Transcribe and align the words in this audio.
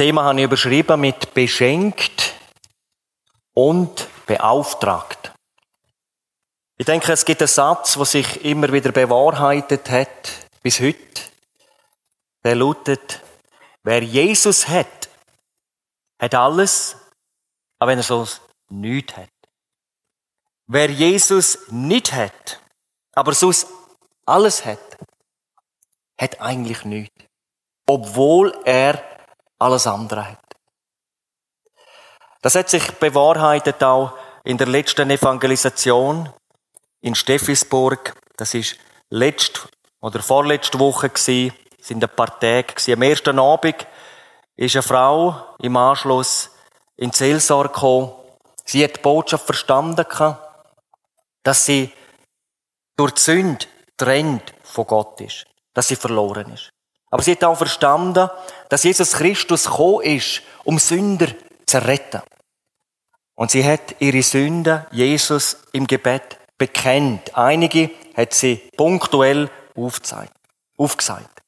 Thema 0.00 0.24
habe 0.24 0.38
ich 0.38 0.44
überschrieben 0.44 0.98
mit 0.98 1.34
beschenkt 1.34 2.32
und 3.52 4.08
beauftragt. 4.24 5.30
Ich 6.78 6.86
denke, 6.86 7.12
es 7.12 7.26
gibt 7.26 7.42
einen 7.42 7.48
Satz, 7.48 7.96
der 7.96 8.06
sich 8.06 8.42
immer 8.42 8.72
wieder 8.72 8.92
bewahrheitet 8.92 9.90
hat, 9.90 10.30
bis 10.62 10.80
heute. 10.80 11.20
Der 12.42 12.54
lautet, 12.54 13.20
wer 13.82 14.02
Jesus 14.02 14.66
hat, 14.68 15.10
hat 16.18 16.34
alles, 16.34 16.96
aber 17.78 17.90
wenn 17.90 17.98
er 17.98 18.02
so 18.02 18.26
nichts 18.70 19.18
hat. 19.18 19.28
Wer 20.66 20.90
Jesus 20.90 21.58
nicht 21.68 22.14
hat, 22.14 22.58
aber 23.12 23.34
sonst 23.34 23.66
alles 24.24 24.64
hat, 24.64 24.96
hat 26.16 26.40
eigentlich 26.40 26.86
nichts. 26.86 27.22
Obwohl 27.84 28.58
er 28.64 29.09
alles 29.60 29.86
andere 29.86 30.32
hat. 30.32 30.38
Das 32.42 32.54
hat 32.54 32.70
sich 32.70 32.90
bewahrheitet 32.92 33.82
auch 33.82 34.12
in 34.44 34.56
der 34.56 34.66
letzten 34.66 35.10
Evangelisation 35.10 36.32
in 37.02 37.14
Steffisburg. 37.14 38.14
Das 38.36 38.54
ist 38.54 38.76
letzt 39.10 39.68
oder 40.00 40.22
vorletzte 40.22 40.78
Woche 40.78 41.10
gewesen, 41.10 41.54
sind 41.80 42.02
ein 42.02 42.10
paar 42.10 42.38
Tage. 42.40 42.74
Am 42.92 43.02
ersten 43.02 43.38
Abend 43.38 43.86
ist 44.56 44.76
eine 44.76 44.82
Frau 44.82 45.54
im 45.58 45.76
Anschluss 45.76 46.50
in 46.96 47.12
Seelsorge 47.12 47.74
gekommen. 47.74 48.12
Sie 48.64 48.82
hat 48.82 48.96
die 48.96 49.00
Botschaft 49.00 49.44
verstanden, 49.44 50.06
dass 51.42 51.66
sie 51.66 51.92
durch 52.96 53.12
die 53.12 53.20
Sünde 53.20 53.66
trennt 53.96 54.54
von 54.62 54.86
Gott 54.86 55.20
ist, 55.20 55.44
dass 55.74 55.88
sie 55.88 55.96
verloren 55.96 56.52
ist. 56.52 56.70
Aber 57.10 57.22
sie 57.22 57.32
hat 57.32 57.44
auch 57.44 57.56
verstanden, 57.56 58.30
dass 58.68 58.84
Jesus 58.84 59.12
Christus 59.12 59.64
gekommen 59.64 60.02
ist, 60.02 60.42
um 60.64 60.78
Sünder 60.78 61.28
zu 61.66 61.84
retten. 61.84 62.22
Und 63.34 63.50
sie 63.50 63.64
hat 63.64 63.96
ihre 64.00 64.22
Sünden 64.22 64.86
Jesus 64.92 65.56
im 65.72 65.86
Gebet 65.86 66.38
bekennt. 66.56 67.36
Einige 67.36 67.90
hat 68.16 68.34
sie 68.34 68.56
punktuell 68.76 69.50
aufgezeigt, 69.74 70.32
aufgesagt. 70.76 71.40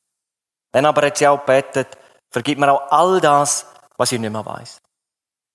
Dann 0.72 0.86
aber 0.86 1.06
hat 1.06 1.18
sie 1.18 1.28
auch 1.28 1.40
gebetet, 1.40 1.88
vergib 2.30 2.58
mir 2.58 2.72
auch 2.72 2.90
all 2.90 3.20
das, 3.20 3.66
was 3.98 4.10
ich 4.10 4.18
nicht 4.18 4.32
mehr 4.32 4.44
weiß. 4.44 4.80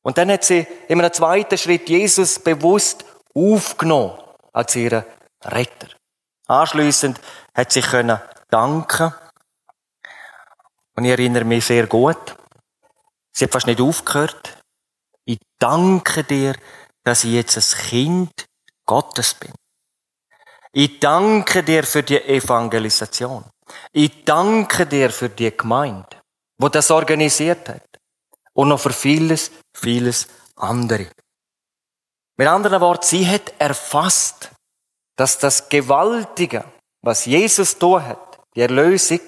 Und 0.03 0.17
dann 0.17 0.31
hat 0.31 0.43
sie 0.45 0.65
in 0.87 1.01
einem 1.01 1.11
zweiten 1.11 1.57
Schritt 1.57 1.89
Jesus 1.89 2.39
bewusst 2.39 3.03
aufgenommen 3.33 4.17
als 4.53 4.75
ihren 4.75 5.03
Retter. 5.43 5.87
Anschließend 6.47 7.19
hat 7.53 7.71
sie 7.73 7.81
können 7.81 8.21
danken 8.49 9.13
und 10.97 11.05
ich 11.05 11.11
erinnere 11.11 11.45
mich 11.45 11.65
sehr 11.65 11.85
gut. 11.85 12.35
Sie 13.31 13.45
hat 13.45 13.51
fast 13.51 13.67
nicht 13.67 13.79
aufgehört. 13.79 14.57
Ich 15.25 15.37
danke 15.59 16.23
dir, 16.23 16.55
dass 17.03 17.23
ich 17.23 17.33
jetzt 17.33 17.57
ein 17.57 17.89
Kind 17.89 18.45
Gottes 18.85 19.35
bin. 19.35 19.53
Ich 20.73 20.99
danke 20.99 21.63
dir 21.63 21.83
für 21.83 22.01
die 22.01 22.19
Evangelisation. 22.21 23.45
Ich 23.91 24.25
danke 24.25 24.87
dir 24.87 25.11
für 25.11 25.29
die 25.29 25.55
Gemeinde, 25.55 26.07
wo 26.57 26.67
das 26.67 26.89
organisiert 26.89 27.69
hat. 27.69 27.83
Und 28.53 28.69
noch 28.69 28.79
für 28.79 28.93
vieles, 28.93 29.51
vieles 29.73 30.27
andere. 30.55 31.11
Mit 32.37 32.47
anderen 32.47 32.81
Worten, 32.81 33.05
sie 33.05 33.27
hat 33.27 33.53
erfasst, 33.59 34.49
dass 35.15 35.37
das 35.37 35.69
Gewaltige, 35.69 36.63
was 37.01 37.25
Jesus 37.25 37.77
da 37.77 38.01
hat, 38.01 38.39
die 38.55 38.61
Erlösung, 38.61 39.21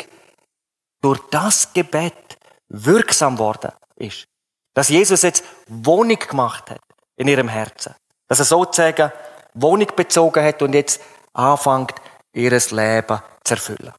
durch 1.01 1.19
das 1.31 1.73
Gebet 1.73 2.37
wirksam 2.69 3.37
worden 3.37 3.71
ist. 3.95 4.27
Dass 4.73 4.89
Jesus 4.89 5.23
jetzt 5.23 5.43
Wohnung 5.67 6.19
gemacht 6.19 6.69
hat 6.69 6.81
in 7.15 7.27
ihrem 7.27 7.47
Herzen. 7.47 7.95
Dass 8.27 8.39
er 8.39 8.45
sozusagen 8.45 9.11
Wohnung 9.53 9.87
bezogen 9.95 10.43
hat 10.43 10.61
und 10.61 10.73
jetzt 10.73 11.01
anfängt, 11.33 11.95
ihres 12.33 12.71
Leben 12.71 13.19
zu 13.43 13.53
erfüllen. 13.55 13.93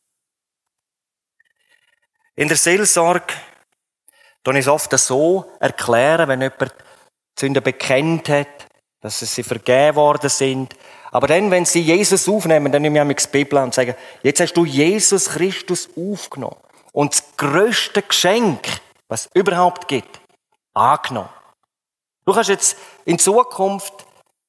In 2.37 2.49
der 2.49 2.57
Seelsorge 2.57 3.35
ich 4.47 4.57
es 4.57 4.69
oft 4.69 4.97
so 4.99 5.53
erklären, 5.61 6.29
wenn 6.29 6.41
jemand 6.41 6.75
die 7.37 7.41
Sünde 7.41 7.61
bekennt 7.61 8.29
hat, 8.29 8.49
dass 9.01 9.21
sie 9.21 9.43
vergeben 9.43 9.97
worden 9.97 10.31
sind. 10.31 10.75
Aber 11.11 11.27
dann, 11.27 11.51
wenn 11.51 11.65
sie 11.65 11.83
Jesus 11.83 12.29
aufnehmen, 12.29 12.73
dann 12.73 12.83
nehme 12.83 13.13
ich 13.13 13.17
die 13.17 13.29
Bibel 13.31 13.59
und 13.59 13.75
sage, 13.75 13.97
jetzt 14.23 14.41
hast 14.41 14.55
du 14.55 14.65
Jesus 14.65 15.29
Christus 15.31 15.89
aufgenommen 15.97 16.57
und 16.93 17.13
das 17.13 17.25
größte 17.37 18.03
Geschenk, 18.03 18.61
was 19.09 19.27
es 19.27 19.31
überhaupt 19.35 19.89
gibt, 19.89 20.21
angenommen. 20.75 21.29
Du 22.25 22.33
kannst 22.33 22.51
jetzt 22.51 22.77
in 23.05 23.19
Zukunft 23.19 23.93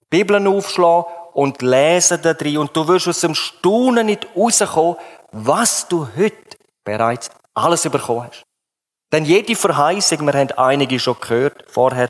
Bibeln 0.09 0.47
aufschlagen 0.47 1.05
und 1.33 1.61
lesen 1.61 2.21
da 2.21 2.33
drin 2.33 2.57
und 2.57 2.75
du 2.75 2.87
wirst 2.87 3.07
aus 3.07 3.21
dem 3.21 3.35
Staunen 3.35 4.05
nicht 4.07 4.27
rauskommen, 4.35 4.97
was 5.31 5.87
du 5.87 6.07
heute 6.15 6.57
bereits 6.83 7.29
alles 7.53 7.83
bekommen 7.83 8.27
hast. 8.27 8.43
Denn 9.11 9.25
jede 9.25 9.55
Verheißung, 9.55 10.25
wir 10.25 10.33
haben 10.33 10.51
einige 10.51 10.99
schon 10.99 11.19
gehört 11.19 11.65
vorher, 11.69 12.09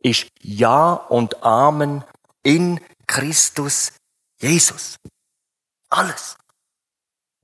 ist 0.00 0.26
Ja 0.40 0.92
und 0.94 1.42
Amen 1.42 2.04
in 2.42 2.80
Christus 3.06 3.92
Jesus. 4.38 4.96
Alles. 5.90 6.36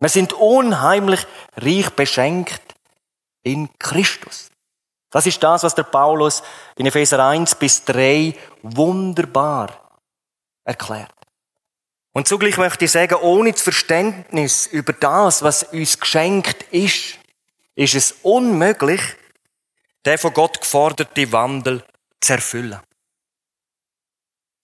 Wir 0.04 0.10
sind 0.10 0.34
unheimlich 0.34 1.26
reich 1.56 1.88
beschenkt 1.88 2.60
in 3.42 3.70
Christus. 3.78 4.50
Das 5.10 5.24
ist 5.24 5.42
das, 5.42 5.62
was 5.62 5.74
der 5.74 5.84
Paulus 5.84 6.42
in 6.76 6.84
Epheser 6.84 7.24
1 7.24 7.54
bis 7.54 7.86
3 7.86 8.36
wunderbar 8.60 9.70
erklärt. 10.62 11.10
Und 12.12 12.28
zugleich 12.28 12.58
möchte 12.58 12.84
ich 12.84 12.90
sagen, 12.90 13.14
ohne 13.14 13.52
das 13.52 13.62
Verständnis 13.62 14.66
über 14.66 14.92
das, 14.92 15.42
was 15.42 15.62
uns 15.62 15.98
geschenkt 15.98 16.64
ist, 16.64 17.18
ist 17.74 17.94
es 17.94 18.16
unmöglich, 18.22 19.00
den 20.04 20.18
von 20.18 20.34
Gott 20.34 20.60
geforderte 20.60 21.32
Wandel 21.32 21.82
zu 22.20 22.34
erfüllen. 22.34 22.78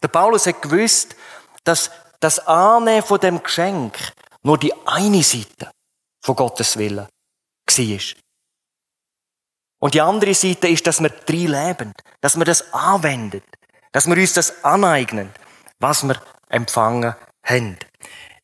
Der 0.02 0.08
Paulus 0.08 0.44
hat 0.46 0.60
gewusst, 0.60 1.16
dass 1.64 1.90
das 2.20 2.46
Annehmen 2.46 3.02
von 3.02 3.18
dem 3.20 3.42
Geschenk 3.42 3.96
nur 4.42 4.58
die 4.58 4.72
eine 4.86 5.22
Seite 5.22 5.70
von 6.20 6.36
Gottes 6.36 6.76
Willen 6.76 7.06
war. 7.06 8.00
Und 9.78 9.94
die 9.94 10.00
andere 10.00 10.34
Seite 10.34 10.68
ist, 10.68 10.86
dass 10.86 11.00
wir 11.00 11.08
drin 11.10 11.48
leben, 11.48 11.94
dass 12.20 12.36
wir 12.36 12.44
das 12.44 12.72
anwenden, 12.74 13.42
dass 13.92 14.06
wir 14.06 14.16
uns 14.16 14.34
das 14.34 14.64
aneignen, 14.64 15.30
was 15.78 16.02
wir 16.04 16.20
empfangen 16.48 17.14
haben. 17.42 17.78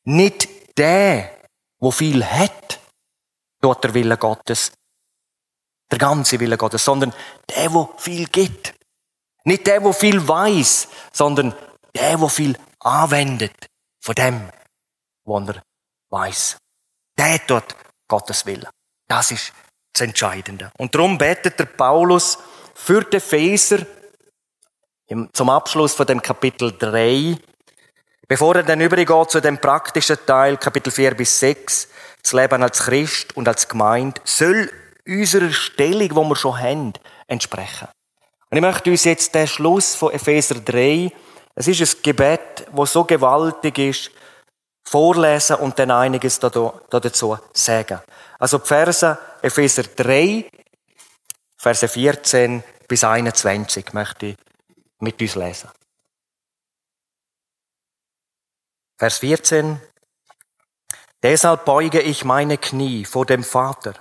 Nicht 0.04 0.48
der, 0.78 1.30
wo 1.78 1.90
viel 1.90 2.24
hat, 2.24 2.80
dort 3.60 3.84
der 3.84 3.94
Wille 3.94 4.16
Gottes, 4.16 4.72
der 5.90 5.98
ganze 5.98 6.40
Wille 6.40 6.56
Gottes, 6.56 6.84
sondern 6.84 7.12
der, 7.54 7.72
wo 7.72 7.92
viel 7.98 8.26
gibt. 8.26 8.74
Nicht 9.44 9.66
der, 9.66 9.82
wo 9.84 9.92
viel 9.92 10.26
weiß, 10.26 10.88
sondern 11.12 11.54
der, 11.94 12.20
wo 12.20 12.28
viel 12.28 12.58
anwendet 12.80 13.68
von 14.00 14.14
dem, 14.14 14.48
was 15.24 15.48
er 15.48 15.62
weiß. 16.16 16.56
Der 17.18 17.46
tut 17.46 17.64
Gottes 18.08 18.46
Willen. 18.46 18.68
Das 19.08 19.30
ist 19.30 19.52
das 19.92 20.02
Entscheidende. 20.02 20.70
Und 20.78 20.94
darum 20.94 21.18
betet 21.18 21.58
der 21.58 21.66
Paulus 21.66 22.38
für 22.74 23.02
den 23.02 23.18
Epheser 23.18 23.86
zum 25.32 25.50
Abschluss 25.50 25.94
von 25.94 26.06
dem 26.06 26.20
Kapitel 26.20 26.72
3, 26.76 27.36
bevor 28.26 28.56
er 28.56 28.62
dann 28.64 28.80
übergeht 28.80 29.30
zu 29.30 29.40
dem 29.40 29.58
praktischen 29.58 30.18
Teil, 30.26 30.56
Kapitel 30.56 30.90
4 30.90 31.14
bis 31.14 31.38
6, 31.38 31.88
das 32.22 32.32
Leben 32.32 32.62
als 32.62 32.80
Christ 32.80 33.36
und 33.36 33.46
als 33.46 33.68
Gemeinde, 33.68 34.20
soll 34.24 34.70
unserer 35.06 35.52
Stellung, 35.52 36.08
die 36.08 36.28
wir 36.28 36.36
schon 36.36 36.58
haben, 36.58 36.92
entsprechen. 37.28 37.88
Und 38.50 38.56
ich 38.56 38.62
möchte 38.62 38.90
uns 38.90 39.04
jetzt 39.04 39.34
den 39.34 39.46
Schluss 39.46 39.94
von 39.94 40.12
Epheser 40.12 40.56
3, 40.56 41.12
es 41.54 41.68
ist 41.68 41.80
ein 41.80 42.02
Gebet, 42.02 42.66
wo 42.72 42.84
so 42.84 43.04
gewaltig 43.04 43.78
ist, 43.78 44.10
vorlesen 44.86 45.56
und 45.56 45.78
dann 45.78 45.90
einiges 45.90 46.38
dazu 46.38 47.38
sagen. 47.52 48.00
Also 48.38 48.58
die 48.58 48.66
Verse 48.66 49.18
Epheser 49.42 49.82
3, 49.82 50.48
Verse 51.56 51.88
14 51.88 52.62
bis 52.86 53.02
21 53.02 53.92
möchte 53.92 54.26
ich 54.26 54.36
mit 55.00 55.20
uns 55.20 55.34
lesen. 55.34 55.70
Vers 58.98 59.18
14. 59.18 59.80
Deshalb 61.22 61.64
beuge 61.64 62.00
ich 62.00 62.24
meine 62.24 62.56
Knie 62.56 63.04
vor 63.04 63.26
dem 63.26 63.42
Vater, 63.42 63.94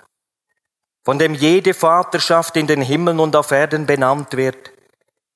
von 1.04 1.18
dem 1.18 1.34
jede 1.34 1.74
Vaterschaft 1.74 2.56
in 2.56 2.68
den 2.68 2.82
Himmeln 2.82 3.20
und 3.20 3.36
auf 3.36 3.52
Erden 3.52 3.86
benannt 3.86 4.38
wird, 4.38 4.72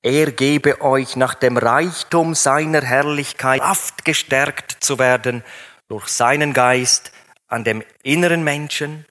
er 0.01 0.31
gebe 0.31 0.81
euch 0.81 1.15
nach 1.15 1.33
dem 1.33 1.57
Reichtum 1.57 2.33
seiner 2.33 2.81
Herrlichkeit 2.81 3.59
Kraft 3.59 4.05
gestärkt 4.05 4.77
zu 4.79 4.97
werden 4.97 5.43
durch 5.89 6.07
seinen 6.07 6.53
Geist 6.53 7.11
an 7.47 7.63
dem 7.63 7.83
inneren 8.03 8.43
Menschen, 8.43 9.05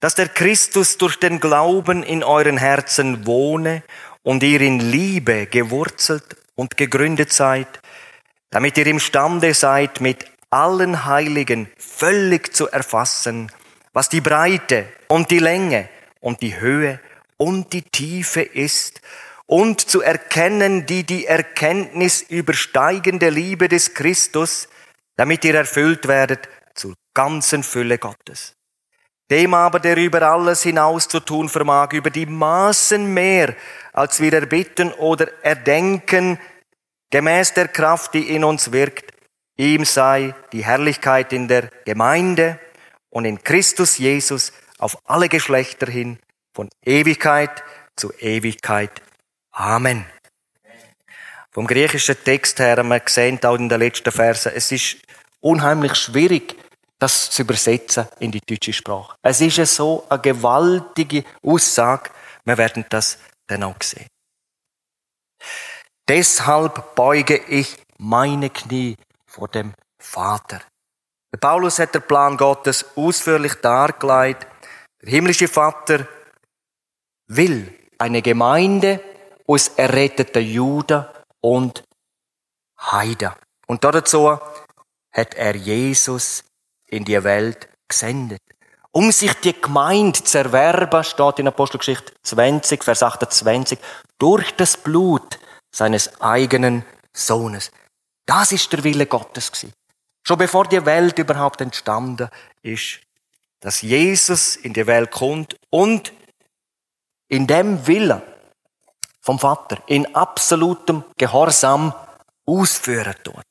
dass 0.00 0.14
der 0.14 0.28
Christus 0.28 0.96
durch 0.96 1.16
den 1.16 1.40
Glauben 1.40 2.02
in 2.02 2.22
euren 2.22 2.56
Herzen 2.56 3.26
wohne 3.26 3.82
und 4.22 4.42
ihr 4.42 4.60
in 4.60 4.80
Liebe 4.80 5.46
gewurzelt 5.46 6.36
und 6.54 6.76
gegründet 6.76 7.32
seid, 7.32 7.80
damit 8.50 8.78
ihr 8.78 8.86
imstande 8.86 9.52
seid, 9.54 10.00
mit 10.00 10.24
allen 10.50 11.04
Heiligen 11.04 11.68
völlig 11.76 12.54
zu 12.54 12.68
erfassen, 12.68 13.52
was 13.92 14.08
die 14.08 14.20
Breite 14.20 14.88
und 15.08 15.30
die 15.30 15.40
Länge 15.40 15.88
und 16.20 16.40
die 16.40 16.58
Höhe 16.58 17.00
und 17.36 17.72
die 17.72 17.82
Tiefe 17.82 18.42
ist, 18.42 19.02
und 19.48 19.80
zu 19.80 20.02
erkennen 20.02 20.84
die 20.84 21.04
die 21.04 21.24
Erkenntnis 21.24 22.20
übersteigende 22.20 23.30
Liebe 23.30 23.68
des 23.68 23.94
Christus, 23.94 24.68
damit 25.16 25.42
ihr 25.44 25.54
erfüllt 25.54 26.06
werdet 26.06 26.48
zur 26.74 26.94
ganzen 27.14 27.62
Fülle 27.62 27.98
Gottes. 27.98 28.54
Dem 29.30 29.54
aber, 29.54 29.80
der 29.80 29.96
über 29.96 30.20
alles 30.22 30.62
hinaus 30.62 31.08
zu 31.08 31.20
tun 31.20 31.48
vermag, 31.48 31.92
über 31.92 32.10
die 32.10 32.26
Maßen 32.26 33.12
mehr, 33.12 33.54
als 33.94 34.20
wir 34.20 34.34
erbitten 34.34 34.92
oder 34.92 35.28
erdenken, 35.42 36.38
gemäß 37.10 37.54
der 37.54 37.68
Kraft, 37.68 38.12
die 38.14 38.34
in 38.34 38.44
uns 38.44 38.70
wirkt, 38.70 39.14
ihm 39.56 39.86
sei 39.86 40.34
die 40.52 40.64
Herrlichkeit 40.64 41.32
in 41.32 41.48
der 41.48 41.70
Gemeinde 41.86 42.58
und 43.08 43.24
in 43.24 43.42
Christus 43.42 43.96
Jesus 43.96 44.52
auf 44.78 44.98
alle 45.04 45.30
Geschlechter 45.30 45.90
hin, 45.90 46.18
von 46.54 46.68
Ewigkeit 46.84 47.64
zu 47.96 48.12
Ewigkeit. 48.18 49.02
Amen. 49.58 50.06
Vom 51.50 51.66
griechischen 51.66 52.14
Text 52.22 52.60
her 52.60 52.84
wir 52.84 53.00
gesehen, 53.00 53.42
auch 53.42 53.56
in 53.56 53.68
den 53.68 53.80
letzten 53.80 54.12
Versen, 54.12 54.52
es 54.54 54.70
ist 54.70 54.98
unheimlich 55.40 55.96
schwierig, 55.96 56.54
das 57.00 57.28
zu 57.30 57.42
übersetzen 57.42 58.06
in 58.20 58.30
die 58.30 58.40
deutsche 58.40 58.72
Sprache. 58.72 59.16
Es 59.20 59.40
ist 59.40 59.74
so 59.74 60.06
eine 60.08 60.22
gewaltige 60.22 61.24
Aussage. 61.42 62.10
Wir 62.44 62.56
werden 62.56 62.84
das 62.88 63.18
dann 63.48 63.64
auch 63.64 63.82
sehen. 63.82 64.06
Deshalb 66.06 66.94
beuge 66.94 67.38
ich 67.48 67.78
meine 67.98 68.50
Knie 68.50 68.96
vor 69.26 69.48
dem 69.48 69.74
Vater. 69.98 70.60
Der 71.32 71.38
Paulus 71.38 71.80
hat 71.80 71.96
den 71.96 72.02
Plan 72.02 72.36
Gottes 72.36 72.84
ausführlich 72.94 73.54
dargelegt. 73.54 74.46
Der 75.02 75.10
himmlische 75.10 75.48
Vater 75.48 76.06
will 77.26 77.74
eine 77.98 78.22
Gemeinde 78.22 79.00
aus 79.48 79.68
erretteten 79.76 80.44
Juden 80.44 81.06
und 81.40 81.82
Heiden. 82.78 83.32
Und 83.66 83.82
dazu 83.82 84.38
hat 85.10 85.34
er 85.34 85.56
Jesus 85.56 86.44
in 86.86 87.04
die 87.04 87.22
Welt 87.24 87.68
gesendet. 87.88 88.42
Um 88.92 89.10
sich 89.10 89.32
die 89.34 89.58
Gemeinde 89.60 90.22
zu 90.22 90.38
erwerben, 90.38 91.02
steht 91.02 91.38
in 91.38 91.48
Apostelgeschichte 91.48 92.12
20, 92.22 92.84
Vers 92.84 93.02
28, 93.02 93.78
durch 94.18 94.54
das 94.54 94.76
Blut 94.76 95.38
seines 95.70 96.20
eigenen 96.20 96.84
Sohnes. 97.12 97.70
Das 98.26 98.52
ist 98.52 98.72
der 98.72 98.84
Wille 98.84 99.06
Gottes 99.06 99.50
gewesen. 99.50 99.72
Schon 100.22 100.38
bevor 100.38 100.66
die 100.66 100.84
Welt 100.84 101.18
überhaupt 101.18 101.60
entstanden 101.60 102.28
ist, 102.62 103.00
dass 103.60 103.82
Jesus 103.82 104.56
in 104.56 104.72
die 104.72 104.86
Welt 104.86 105.10
kommt 105.10 105.56
und 105.70 106.12
in 107.28 107.46
dem 107.46 107.86
Willen 107.86 108.22
vom 109.28 109.38
Vater 109.38 109.82
in 109.84 110.14
absolutem 110.14 111.04
Gehorsam 111.18 111.92
ausführen 112.46 113.14
tut. 113.22 113.44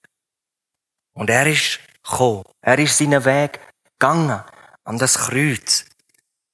Und 1.13 1.29
er 1.29 1.45
ist 1.45 1.77
gekommen. 2.01 2.45
Er 2.61 2.79
ist 2.79 2.97
seinen 2.97 3.23
Weg 3.25 3.59
gegangen 3.99 4.43
an 4.85 4.97
das 4.97 5.19
Kreuz. 5.19 5.85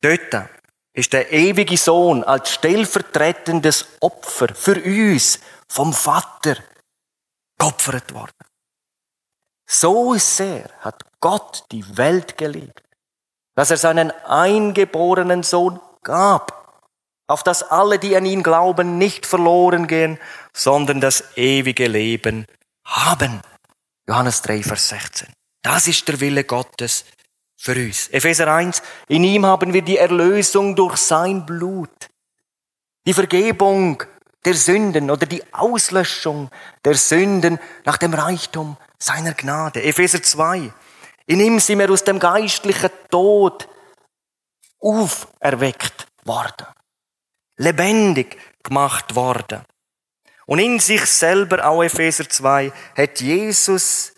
Dort 0.01 0.49
ist 0.91 1.13
der 1.13 1.31
ewige 1.31 1.77
Sohn 1.77 2.25
als 2.25 2.51
stellvertretendes 2.51 3.85
Opfer 4.01 4.53
für 4.53 4.75
uns 4.83 5.39
vom 5.69 5.93
Vater 5.93 6.57
geopfert 7.57 8.13
worden. 8.13 8.45
So 9.65 10.15
sehr 10.15 10.69
hat 10.81 11.01
Gott 11.21 11.63
die 11.71 11.85
Welt 11.95 12.37
geliebt, 12.37 12.83
dass 13.55 13.71
er 13.71 13.77
seinen 13.77 14.11
eingeborenen 14.25 15.43
Sohn 15.43 15.79
gab 16.01 16.62
auf 17.27 17.43
dass 17.43 17.63
alle, 17.63 17.99
die 17.99 18.15
an 18.15 18.25
ihn 18.25 18.43
glauben, 18.43 18.97
nicht 18.97 19.25
verloren 19.25 19.87
gehen, 19.87 20.19
sondern 20.53 20.99
das 20.99 21.23
ewige 21.35 21.87
Leben 21.87 22.45
haben. 22.85 23.41
Johannes 24.07 24.41
3, 24.41 24.63
Vers 24.63 24.89
16. 24.89 25.27
Das 25.61 25.87
ist 25.87 26.07
der 26.07 26.19
Wille 26.19 26.43
Gottes 26.43 27.05
für 27.55 27.73
uns. 27.73 28.09
Epheser 28.09 28.53
1, 28.53 28.81
in 29.07 29.23
ihm 29.23 29.45
haben 29.45 29.73
wir 29.73 29.81
die 29.81 29.97
Erlösung 29.97 30.75
durch 30.75 30.97
sein 30.97 31.45
Blut. 31.45 32.09
Die 33.05 33.13
Vergebung 33.13 34.03
der 34.43 34.55
Sünden 34.55 35.09
oder 35.09 35.25
die 35.25 35.41
Auslöschung 35.53 36.49
der 36.83 36.95
Sünden 36.95 37.59
nach 37.85 37.97
dem 37.97 38.13
Reichtum 38.13 38.75
seiner 38.99 39.33
Gnade. 39.33 39.81
Epheser 39.81 40.21
2, 40.21 40.73
in 41.25 41.39
ihm 41.39 41.59
sind 41.61 41.79
wir 41.79 41.89
aus 41.89 42.03
dem 42.03 42.19
geistlichen 42.19 42.89
Tod 43.09 43.69
auferweckt 44.81 46.07
worden 46.25 46.67
lebendig 47.57 48.38
gemacht 48.63 49.15
worden. 49.15 49.61
Und 50.45 50.59
in 50.59 50.79
sich 50.79 51.05
selber, 51.05 51.65
auch 51.65 51.83
Epheser 51.83 52.29
2, 52.29 52.71
hat 52.97 53.21
Jesus 53.21 54.13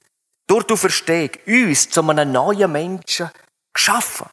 durch 0.48 0.64
die 0.64 0.78
Verstehung 0.78 1.30
uns 1.46 1.90
zu 1.90 2.08
einem 2.08 2.32
neuen 2.32 2.72
Menschen 2.72 3.30
geschaffen. 3.74 4.28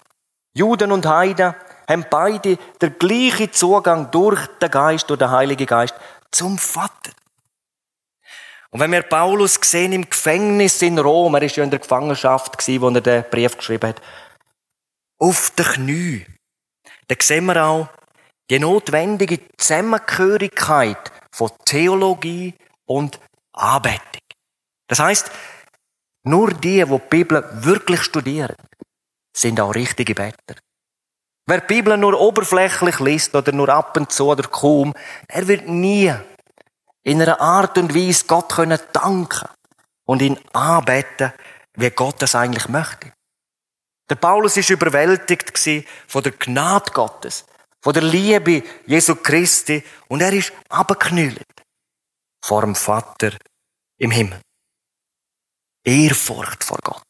Juden 0.54 0.92
und 0.92 1.06
Heiden 1.06 1.54
haben 1.88 2.06
beide 2.10 2.58
den 2.80 2.98
gleichen 2.98 3.52
Zugang 3.52 4.10
durch 4.10 4.46
den 4.60 4.70
Geist, 4.70 5.08
durch 5.10 5.18
den 5.18 5.30
Heiligen 5.30 5.66
Geist 5.66 5.94
zum 6.30 6.58
Vater. 6.58 7.12
Und 8.70 8.80
wenn 8.80 8.92
wir 8.92 9.02
Paulus 9.02 9.58
sehen 9.62 9.92
im 9.92 10.08
Gefängnis 10.08 10.80
in 10.80 10.98
Rom, 10.98 11.34
er 11.34 11.42
ist 11.42 11.56
ja 11.56 11.64
in 11.64 11.70
der 11.70 11.78
Gefangenschaft 11.78 12.56
wo 12.80 12.88
er 12.88 13.00
den 13.02 13.24
Brief 13.30 13.56
geschrieben 13.56 13.90
hat, 13.90 14.00
auf 15.18 15.50
den 15.50 15.66
Knie, 15.66 16.26
dann 17.08 17.18
sehen 17.20 17.44
wir 17.44 17.62
auch, 17.62 17.88
die 18.50 18.58
notwendige 18.58 19.40
Zusammengehörigkeit 19.56 21.12
von 21.30 21.50
Theologie 21.64 22.54
und 22.86 23.18
Anbetung. 23.52 24.22
Das 24.88 24.98
heißt, 24.98 25.30
nur 26.24 26.52
die, 26.52 26.84
die 26.84 26.84
die 26.84 27.00
Bibel 27.10 27.44
wirklich 27.52 28.02
studieren, 28.02 28.54
sind 29.32 29.60
auch 29.60 29.74
richtige 29.74 30.14
Better. 30.14 30.54
Wer 31.46 31.60
die 31.60 31.74
Bibel 31.74 31.96
nur 31.96 32.20
oberflächlich 32.20 33.00
liest 33.00 33.34
oder 33.34 33.52
nur 33.52 33.68
ab 33.68 33.96
und 33.96 34.12
zu 34.12 34.28
oder 34.28 34.48
kaum, 34.48 34.94
er 35.26 35.48
wird 35.48 35.66
nie 35.68 36.14
in 37.02 37.20
einer 37.20 37.40
Art 37.40 37.76
und 37.78 37.94
Weise 37.94 38.26
Gott 38.26 38.52
können 38.52 38.78
danken 38.92 39.48
und 40.04 40.22
ihn 40.22 40.38
anbeten, 40.52 41.32
wie 41.74 41.90
Gott 41.90 42.16
das 42.20 42.34
eigentlich 42.34 42.68
möchte. 42.68 43.12
Der 44.08 44.14
Paulus 44.16 44.56
ist 44.56 44.70
überwältigt 44.70 45.58
von 46.06 46.22
der 46.22 46.32
Gnade 46.32 46.92
Gottes, 46.92 47.44
von 47.82 47.92
der 47.92 48.02
Liebe 48.02 48.62
Jesu 48.86 49.16
Christi 49.16 49.82
und 50.08 50.22
er 50.22 50.32
ist 50.32 50.52
abgeknüllt 50.68 51.44
vor 52.40 52.62
dem 52.62 52.74
Vater 52.74 53.32
im 53.98 54.12
Himmel. 54.12 54.40
Ehrfurcht 55.84 56.62
vor 56.62 56.78
Gott. 56.82 57.02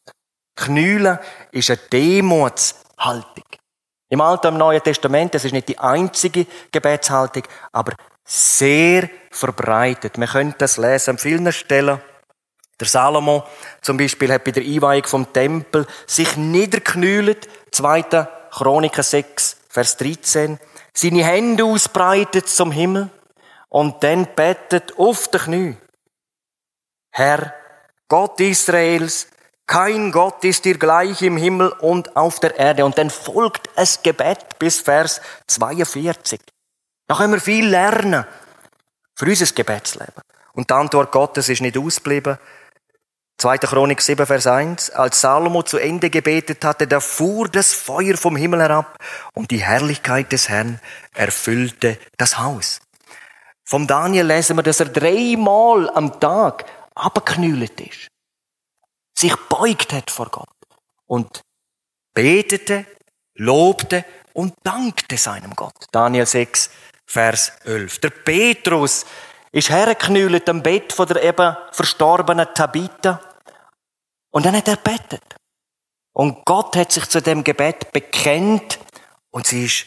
Knühlen 0.55 1.19
ist 1.51 1.69
eine 1.69 1.79
Demutshaltung. 1.91 3.45
Im 4.09 4.21
Alten 4.21 4.47
und 4.47 4.57
Neuen 4.57 4.83
Testament, 4.83 5.33
das 5.33 5.45
ist 5.45 5.53
nicht 5.53 5.67
die 5.67 5.77
einzige 5.77 6.47
Gebetshaltung, 6.71 7.43
aber 7.71 7.93
sehr 8.25 9.09
verbreitet. 9.31 10.17
Wir 10.17 10.27
können 10.27 10.55
das 10.57 10.77
lesen 10.77 11.11
an 11.11 11.17
vielen 11.17 11.51
Stellen. 11.51 12.01
Der 12.79 12.87
Salomo 12.87 13.43
zum 13.81 13.97
Beispiel 13.97 14.31
hat 14.31 14.43
bei 14.43 14.51
der 14.51 14.63
Einweihung 14.63 15.05
vom 15.05 15.31
Tempel 15.31 15.85
sich 16.07 16.35
niederknühlt, 16.35 17.47
2. 17.71 18.27
Chroniker 18.51 19.03
6, 19.03 19.57
Vers 19.73 19.97
13, 19.97 20.59
seine 20.93 21.23
Hände 21.23 21.65
ausbreitet 21.65 22.47
zum 22.47 22.71
Himmel 22.71 23.09
und 23.69 24.03
dann 24.03 24.27
betet 24.35 24.99
auf 24.99 25.29
den 25.29 25.41
Knie. 25.41 25.77
Herr, 27.09 27.55
Gott 28.07 28.39
Israels, 28.39 29.29
kein 29.65 30.11
Gott 30.11 30.43
ist 30.43 30.65
dir 30.65 30.77
gleich 30.77 31.23
im 31.23 31.37
Himmel 31.37 31.69
und 31.79 32.15
auf 32.15 32.39
der 32.39 32.55
Erde. 32.55 32.85
Und 32.85 32.99
dann 32.99 33.09
folgt 33.09 33.67
es 33.75 34.03
Gebet 34.03 34.59
bis 34.59 34.79
Vers 34.79 35.21
42. 35.47 36.39
Da 37.07 37.15
können 37.15 37.33
wir 37.33 37.41
viel 37.41 37.67
lernen 37.67 38.25
für 39.15 39.25
unser 39.25 39.55
Gebetsleben. 39.55 40.21
Und 40.53 40.69
die 40.69 40.73
Antwort 40.75 41.11
Gottes 41.11 41.49
ist 41.49 41.63
nicht 41.63 41.79
ausgeblieben. 41.79 42.37
2. 43.37 43.57
Chronik 43.57 44.01
7, 44.01 44.25
Vers 44.25 44.47
1. 44.47 44.89
Als 44.91 45.21
Salomo 45.21 45.63
zu 45.63 45.77
Ende 45.77 46.09
gebetet 46.09 46.63
hatte, 46.63 46.87
da 46.87 46.99
fuhr 46.99 47.49
das 47.49 47.73
Feuer 47.73 48.15
vom 48.15 48.35
Himmel 48.35 48.61
herab 48.61 48.97
und 49.33 49.51
die 49.51 49.63
Herrlichkeit 49.63 50.31
des 50.31 50.49
Herrn 50.49 50.79
erfüllte 51.13 51.97
das 52.17 52.37
Haus. 52.37 52.79
Vom 53.65 53.87
Daniel 53.87 54.27
lesen 54.27 54.57
wir, 54.57 54.63
dass 54.63 54.79
er 54.79 54.87
dreimal 54.87 55.89
am 55.89 56.19
Tag 56.19 56.65
abgeknüllt 56.95 57.81
ist. 57.81 58.07
Sich 59.15 59.35
beugt 59.49 59.93
hat 59.93 60.11
vor 60.11 60.29
Gott 60.29 60.49
und 61.07 61.41
betete, 62.13 62.85
lobte 63.35 64.05
und 64.33 64.53
dankte 64.63 65.17
seinem 65.17 65.55
Gott. 65.55 65.75
Daniel 65.91 66.25
6, 66.25 66.69
Vers 67.05 67.53
11. 67.65 67.99
Der 67.99 68.09
Petrus 68.09 69.05
ist 69.53 69.69
hergeknüllt 69.69 70.49
am 70.49 70.61
Bett 70.61 70.91
von 70.91 71.07
der 71.07 71.23
eben 71.23 71.55
verstorbenen 71.71 72.47
Tabitha 72.53 73.21
und 74.31 74.45
dann 74.45 74.57
hat 74.57 74.67
er 74.67 74.77
betet. 74.77 75.23
Und 76.11 76.43
Gott 76.43 76.75
hat 76.75 76.91
sich 76.91 77.05
zu 77.05 77.21
dem 77.21 77.43
Gebet 77.43 77.91
bekennt 77.91 78.79
und 79.29 79.47
sie 79.47 79.65
ist 79.65 79.85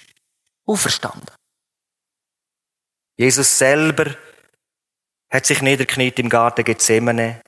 auferstanden. 0.64 1.30
Jesus 3.16 3.58
selber 3.58 4.14
hat 5.30 5.46
sich 5.46 5.60
niederkniet 5.62 6.18
im 6.20 6.28
Garten 6.28 6.64
Gethsemane 6.64 7.40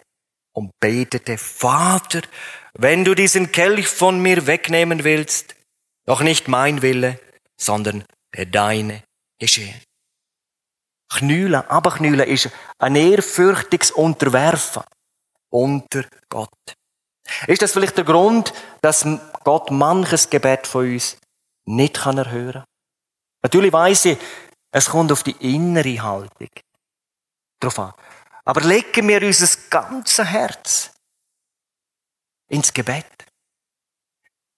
und 0.52 0.72
betete, 0.80 1.38
Vater, 1.38 2.22
wenn 2.74 3.04
du 3.04 3.14
diesen 3.14 3.52
Kelch 3.52 3.86
von 3.86 4.20
mir 4.20 4.46
wegnehmen 4.46 5.04
willst, 5.04 5.54
doch 6.04 6.20
nicht 6.20 6.48
mein 6.48 6.82
Wille, 6.82 7.20
sondern 7.56 8.04
der 8.34 8.46
deine 8.46 9.04
geschehe. 9.38 9.87
Knülen, 11.08 11.62
aber 11.68 11.92
knülen 11.92 12.28
ist 12.28 12.50
ein 12.78 12.96
ehrfürchtiges 12.96 13.92
Unterwerfen 13.92 14.82
unter 15.50 16.04
Gott. 16.28 16.50
Ist 17.46 17.62
das 17.62 17.72
vielleicht 17.72 17.96
der 17.96 18.04
Grund, 18.04 18.52
dass 18.82 19.06
Gott 19.44 19.70
manches 19.70 20.28
Gebet 20.28 20.66
von 20.66 20.92
uns 20.92 21.16
nicht 21.64 21.94
kann 21.94 22.18
erhören? 22.18 22.64
Natürlich 23.42 23.72
weiß 23.72 24.06
ich, 24.06 24.18
es 24.70 24.86
kommt 24.86 25.12
auf 25.12 25.22
die 25.22 25.36
innere 25.40 26.02
Haltung 26.02 26.50
drauf 27.60 27.78
an. 27.78 27.92
Aber 28.44 28.60
legen 28.62 29.08
wir 29.08 29.22
unser 29.22 29.48
ganzes 29.70 30.26
Herz 30.26 30.90
ins 32.48 32.72
Gebet. 32.72 33.04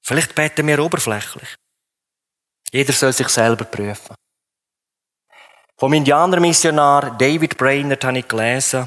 Vielleicht 0.03 0.35
beten 0.35 0.67
wir 0.67 0.79
oberflächlich. 0.79 1.57
Jeder 2.73 2.93
soll 2.93 3.13
sich 3.13 3.29
selber 3.29 3.65
prüfen. 3.65 4.15
Vom 5.81 5.95
Indianermissionar 5.95 7.17
David 7.17 7.57
Brainerd 7.57 8.05
habe 8.05 8.19
ich 8.19 8.29
gelesen, 8.29 8.87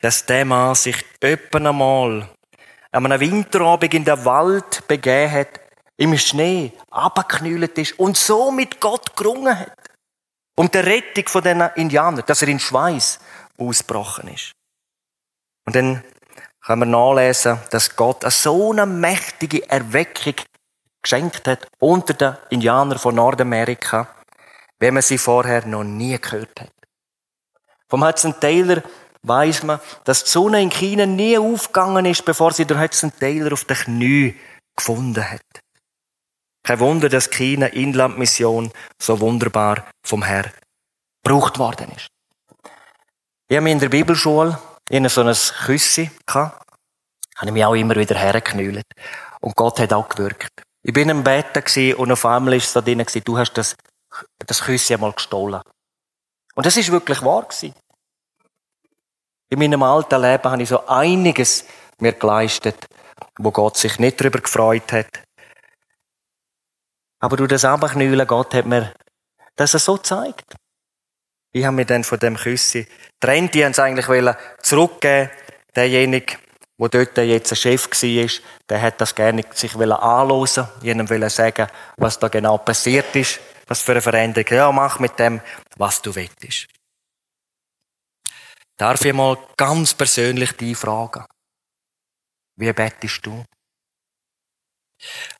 dass 0.00 0.26
der 0.26 0.44
Mann 0.44 0.74
sich 0.74 0.96
öppen 1.22 1.68
einmal 1.68 2.28
an 2.90 3.06
einem 3.06 3.20
Winterabend 3.20 3.94
in 3.94 4.04
den 4.04 4.24
Wald 4.24 4.88
begeben 4.88 5.30
hat, 5.30 5.60
im 5.96 6.18
Schnee 6.18 6.72
abgeknüllt 6.90 7.78
ist 7.78 7.96
und 8.00 8.16
so 8.16 8.50
mit 8.50 8.80
Gott 8.80 9.14
gerungen 9.14 9.56
hat. 9.56 9.70
Um 10.56 10.68
die 10.68 10.78
Rettung 10.78 11.28
von 11.28 11.44
den 11.44 11.60
Indianern, 11.76 12.24
dass 12.26 12.42
er 12.42 12.48
in 12.48 12.58
Schweiß 12.58 13.20
ausgebrochen 13.56 14.34
ist. 14.34 14.50
Und 15.64 15.76
dann 15.76 16.02
können 16.60 16.80
wir 16.80 16.86
nachlesen, 16.86 17.60
dass 17.70 17.94
Gott 17.94 18.24
eine 18.24 18.32
so 18.32 18.72
eine 18.72 18.84
mächtige 18.84 19.70
Erweckung 19.70 20.34
geschenkt 21.02 21.46
hat 21.46 21.68
unter 21.78 22.14
den 22.14 22.36
Indianern 22.50 22.98
von 22.98 23.14
Nordamerika, 23.14 24.08
wie 24.78 24.90
man 24.90 25.02
sie 25.02 25.18
vorher 25.18 25.66
noch 25.66 25.84
nie 25.84 26.18
gehört 26.18 26.60
hat. 26.60 26.72
Vom 27.88 28.04
Hudson 28.04 28.38
Taylor 28.40 28.82
weiß 29.22 29.62
man, 29.64 29.80
dass 30.04 30.24
die 30.24 30.30
Sonne 30.30 30.62
in 30.62 30.70
China 30.70 31.06
nie 31.06 31.38
aufgegangen 31.38 32.06
ist, 32.06 32.24
bevor 32.24 32.52
sie 32.52 32.64
der 32.64 32.80
Hudson 32.80 33.12
Taylor 33.18 33.52
auf 33.52 33.64
den 33.64 33.76
Knie 33.76 34.36
gefunden 34.76 35.30
hat. 35.30 35.40
Kein 36.62 36.80
Wunder, 36.80 37.08
dass 37.08 37.30
China 37.30 37.66
Inlandmission 37.66 38.72
so 38.98 39.20
wunderbar 39.20 39.86
vom 40.02 40.22
Herr 40.22 40.50
gebraucht 41.22 41.58
worden 41.58 41.92
ist. 41.96 42.08
Ich 43.48 43.56
habe 43.56 43.70
in 43.70 43.78
der 43.78 43.88
Bibelschule 43.88 44.58
in 44.88 45.08
so 45.08 45.22
ein 45.22 45.34
Küssi 45.64 46.10
gehabt, 46.26 46.66
habe 47.36 47.46
ich 47.46 47.52
mich 47.52 47.64
auch 47.64 47.74
immer 47.74 47.94
wieder 47.96 48.16
hergeknüllt. 48.16 48.86
Und 49.40 49.54
Gott 49.54 49.78
hat 49.78 49.92
auch 49.92 50.08
gewirkt. 50.08 50.50
Ich 50.82 50.92
bin 50.92 51.08
im 51.08 51.22
Bett 51.22 51.46
und 51.96 52.12
auf 52.12 52.26
einmal 52.26 52.54
ist 52.54 52.66
es 52.66 52.72
da 52.72 52.80
drin, 52.80 53.04
du 53.24 53.38
hast 53.38 53.52
das, 53.54 53.76
das 54.46 54.62
Küssi 54.62 54.94
einmal 54.94 55.12
gestohlen. 55.12 55.60
Und 56.54 56.66
das 56.66 56.76
ist 56.76 56.90
wirklich 56.90 57.22
wahr 57.22 57.42
gewesen. 57.42 57.74
In 59.48 59.58
meinem 59.58 59.82
alten 59.82 60.20
Leben 60.20 60.50
habe 60.50 60.62
ich 60.62 60.68
so 60.68 60.86
einiges 60.86 61.64
mir 61.98 62.12
geleistet, 62.12 62.86
wo 63.38 63.50
Gott 63.50 63.76
sich 63.76 63.98
nicht 63.98 64.20
darüber 64.20 64.40
gefreut 64.40 64.92
hat. 64.92 65.06
Aber 67.20 67.36
durch 67.36 67.50
das 67.50 67.64
Abknüllen, 67.64 68.26
Gott 68.26 68.54
hat 68.54 68.66
mir 68.66 68.92
das 69.54 69.72
so 69.72 69.96
gezeigt. 69.96 70.54
Ich 71.52 71.64
habe 71.64 71.76
mir 71.76 71.86
dann 71.86 72.04
von 72.04 72.18
dem 72.18 72.36
Küssi 72.36 72.86
trennt. 73.20 73.54
Die 73.54 73.64
haben 73.64 73.72
es 73.72 73.78
eigentlich 73.78 74.36
zurückgeben 74.62 75.30
Derjenige, 75.76 76.38
der 76.78 76.88
dort 76.88 77.18
jetzt 77.18 77.52
ein 77.52 77.56
Chef 77.56 77.90
war, 77.90 78.30
der 78.70 78.80
hat 78.80 78.98
das 78.98 79.14
gerne 79.14 79.44
sich 79.52 79.74
anhören 79.74 80.68
jenem 80.80 81.10
wollen 81.10 81.28
sagen, 81.28 81.66
was 81.98 82.18
da 82.18 82.28
genau 82.28 82.56
passiert 82.56 83.14
ist, 83.14 83.40
was 83.66 83.82
für 83.82 83.92
eine 83.92 84.02
Veränderung. 84.02 84.52
Ja, 84.52 84.72
mach 84.72 84.98
mit 84.98 85.18
dem, 85.18 85.40
was 85.76 86.02
du 86.02 86.14
willst. 86.14 86.68
Darf 88.76 89.04
ich 89.04 89.12
mal 89.12 89.38
ganz 89.56 89.94
persönlich 89.94 90.52
die 90.52 90.74
fragen? 90.74 91.24
Wie 92.56 92.72
bettest 92.72 93.24
du? 93.24 93.44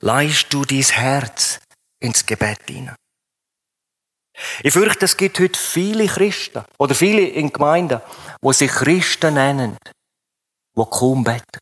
Leist 0.01 0.53
du 0.53 0.65
dein 0.65 0.83
Herz 0.83 1.61
ins 2.01 2.25
Gebet 2.25 2.61
hinein? 2.67 2.97
Ich 4.63 4.73
fürchte, 4.73 5.07
es 5.07 5.17
gibt 5.17 5.39
heute 5.39 5.59
viele 5.59 6.07
Christen 6.07 6.65
oder 6.77 6.95
viele 6.95 7.23
in 7.23 7.51
Gemeinden, 7.53 8.03
wo 8.43 8.53
sich 8.53 8.71
Christen 8.71 9.35
nennen, 9.35 9.79
die 10.77 10.85
kaum 10.91 11.25
beten. 11.25 11.61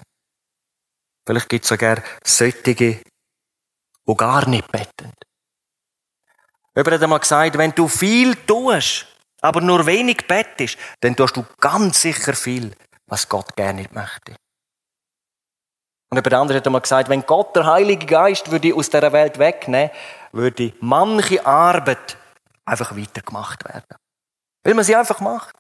Vielleicht 1.25 1.49
gibt 1.49 1.65
es 1.65 1.69
sogar 1.69 2.03
solche, 2.25 2.63
die 2.75 3.01
gar 4.17 4.49
nicht 4.49 4.71
beten. 4.73 5.13
Jemand 6.77 6.95
hat 6.95 7.03
einmal 7.03 7.21
gesagt, 7.21 7.57
wenn 7.57 7.75
du 7.75 7.87
viel 7.87 8.35
tust, 8.35 9.07
aber 9.41 9.61
nur 9.61 9.87
wenig 9.87 10.27
bettest, 10.27 10.77
dann 11.01 11.15
tust 11.15 11.37
du 11.37 11.45
ganz 11.61 12.01
sicher 12.01 12.35
viel, 12.35 12.75
was 13.07 13.29
Gott 13.29 13.55
gerne 13.55 13.83
nicht 13.83 13.93
möchte. 13.93 14.35
Und 16.11 16.19
jemand 16.19 16.35
anderes 16.35 16.61
hat 16.61 16.67
einmal 16.67 16.81
gesagt, 16.81 17.09
wenn 17.09 17.27
Gott 17.27 17.55
der 17.55 17.67
Heilige 17.67 18.07
Geist 18.07 18.51
würde 18.51 18.75
aus 18.75 18.91
dieser 18.91 19.13
Welt 19.13 19.39
wegnehmen, 19.39 19.91
würde 20.33 20.73
manche 20.81 21.45
Arbeit 21.45 22.17
einfach 22.65 22.97
weitergemacht 22.97 23.65
werden. 23.65 23.97
Weil 24.63 24.75
man 24.75 24.85
sie 24.85 24.97
einfach 24.97 25.21
macht. 25.21 25.55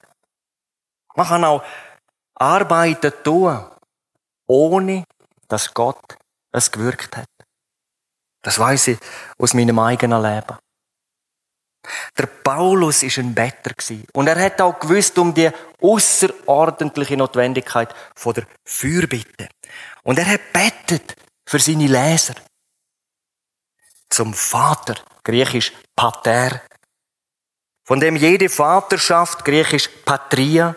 Man 1.14 1.26
kann 1.26 1.44
auch 1.44 1.62
Arbeiten 2.34 3.12
tun, 3.22 3.64
ohne 4.46 5.04
dass 5.48 5.72
Gott 5.72 6.16
es 6.50 6.70
gewirkt 6.70 7.16
hat. 7.16 7.28
Das 8.42 8.58
weiß 8.58 8.88
ich 8.88 8.98
aus 9.38 9.54
meinem 9.54 9.78
eigenen 9.78 10.22
Leben. 10.22 10.56
Der 12.16 12.26
Paulus 12.26 13.02
ist 13.02 13.18
ein 13.18 13.34
Better 13.34 13.72
und 14.12 14.26
er 14.26 14.40
hat 14.40 14.60
auch 14.60 14.78
gewusst 14.78 15.18
um 15.18 15.34
die 15.34 15.50
außerordentliche 15.80 17.16
Notwendigkeit 17.16 17.94
von 18.14 18.34
der 18.34 18.46
Fürbitte. 18.64 19.48
Und 20.02 20.18
er 20.18 20.26
hat 20.26 20.52
bettet 20.52 21.16
für 21.46 21.58
seine 21.58 21.86
Leser 21.86 22.34
zum 24.08 24.32
Vater, 24.32 24.94
griechisch 25.24 25.72
Pater, 25.96 26.60
von 27.84 28.00
dem 28.00 28.16
jede 28.16 28.48
Vaterschaft, 28.48 29.44
griechisch 29.44 29.88
Patria, 30.04 30.74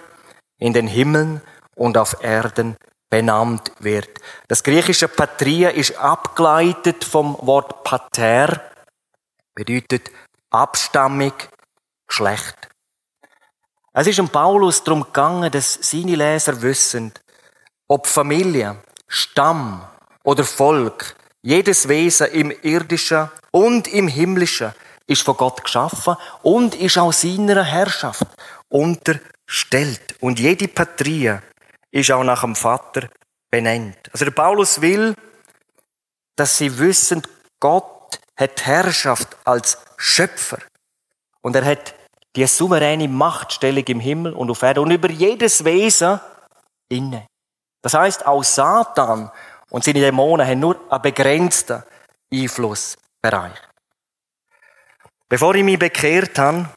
in 0.59 0.73
den 0.73 0.87
Himmeln 0.87 1.41
und 1.75 1.97
auf 1.97 2.21
Erden 2.21 2.75
benannt 3.09 3.71
wird. 3.79 4.09
Das 4.47 4.63
griechische 4.63 5.07
Patria 5.07 5.69
ist 5.69 5.97
abgeleitet 5.97 7.03
vom 7.03 7.37
Wort 7.41 7.83
Pater, 7.83 8.61
bedeutet 9.53 10.11
abstammig, 10.57 11.49
Geschlecht. 12.07 12.55
Es 13.93 14.07
ist 14.07 14.19
um 14.19 14.29
Paulus 14.29 14.83
darum 14.83 15.03
gegangen, 15.03 15.51
dass 15.51 15.77
seine 15.81 16.15
Leser 16.15 16.61
wissen, 16.61 17.11
ob 17.87 18.07
Familie, 18.07 18.77
Stamm 19.07 19.85
oder 20.23 20.43
Volk, 20.43 21.15
jedes 21.41 21.87
Wesen 21.87 22.27
im 22.27 22.51
irdischen 22.61 23.29
und 23.51 23.87
im 23.87 24.07
himmlischen 24.07 24.73
ist 25.05 25.21
von 25.21 25.37
Gott 25.37 25.63
geschaffen 25.63 26.17
und 26.41 26.75
ist 26.75 26.97
auch 26.97 27.13
seiner 27.13 27.63
Herrschaft 27.63 28.27
unterstellt. 28.69 30.15
Und 30.19 30.39
jede 30.39 30.67
Patrie 30.67 31.37
ist 31.91 32.11
auch 32.11 32.23
nach 32.23 32.41
dem 32.41 32.55
Vater 32.55 33.09
benannt. 33.49 33.97
Also 34.11 34.25
der 34.25 34.31
Paulus 34.31 34.81
will, 34.81 35.15
dass 36.35 36.57
sie 36.57 36.77
wissen, 36.77 37.23
Gott 37.59 38.19
hat 38.35 38.65
Herrschaft 38.65 39.35
als 39.45 39.77
Schöpfer. 39.97 40.59
Und 41.41 41.55
er 41.55 41.65
hat 41.65 41.95
die 42.35 42.45
souveräne 42.45 43.07
Machtstellung 43.07 43.83
im 43.85 43.99
Himmel 43.99 44.33
und 44.33 44.49
auf 44.51 44.61
Erden 44.61 44.83
und 44.83 44.91
über 44.91 45.09
jedes 45.09 45.65
Wesen 45.65 46.19
inne. 46.87 47.27
Das 47.81 47.93
heißt, 47.93 48.25
auch 48.25 48.43
Satan 48.43 49.31
und 49.69 49.83
seine 49.83 49.99
Dämonen 49.99 50.47
haben 50.47 50.59
nur 50.59 50.79
einen 50.89 51.01
begrenzten 51.01 51.83
Einflussbereich. 52.31 53.57
Bevor 55.29 55.55
ich 55.55 55.63
mich 55.63 55.79
bekehrt 55.79 56.37
habe, 56.37 56.69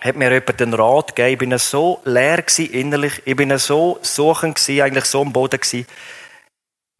hat 0.00 0.16
mir 0.16 0.30
jemand 0.30 0.60
den 0.60 0.74
Rat 0.74 1.16
gegeben. 1.16 1.32
Ich 1.32 1.38
bin 1.38 1.58
so 1.58 2.00
leer 2.04 2.44
innerlich. 2.58 3.22
Ich 3.24 3.34
bin 3.34 3.56
so 3.58 3.98
suchend 4.02 4.56
gewesen, 4.56 4.82
eigentlich 4.82 5.06
so 5.06 5.22
am 5.22 5.32
Boden 5.32 5.60
gewesen, 5.60 5.86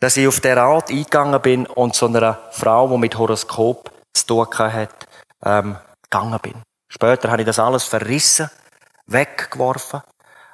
dass 0.01 0.17
ich 0.17 0.27
auf 0.27 0.41
den 0.41 0.59
Rat 0.59 0.91
eingegangen 0.91 1.41
bin 1.41 1.67
und 1.67 1.95
zu 1.95 2.07
einer 2.07 2.41
Frau, 2.53 2.89
die 2.89 2.99
mit 2.99 3.17
Horoskop 3.17 3.91
zu 4.13 4.27
tun 4.27 4.47
hat, 4.59 5.06
ähm, 5.45 5.77
gegangen 6.03 6.39
bin. 6.41 6.63
Später 6.89 7.31
habe 7.31 7.43
ich 7.43 7.47
das 7.47 7.59
alles 7.59 7.85
verrissen, 7.85 8.51
weggeworfen. 9.07 10.03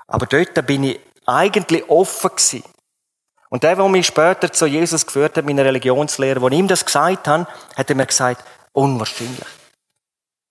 Aber 0.06 0.26
dort 0.26 0.66
bin 0.66 0.84
ich 0.84 1.00
eigentlich 1.26 1.88
offen 1.88 2.30
gewesen. 2.30 2.64
Und 3.48 3.62
der, 3.62 3.76
der 3.76 3.88
mich 3.88 4.06
später 4.06 4.50
zu 4.50 4.66
Jesus 4.66 5.04
geführt 5.04 5.36
hat, 5.36 5.44
meine 5.44 5.64
Religionslehre, 5.64 6.40
wo 6.40 6.48
ich 6.48 6.58
ihm 6.58 6.68
das 6.68 6.86
gesagt 6.86 7.28
habe, 7.28 7.46
hat 7.76 7.90
er 7.90 7.96
mir 7.96 8.06
gesagt, 8.06 8.44
unwahrscheinlich. 8.72 9.46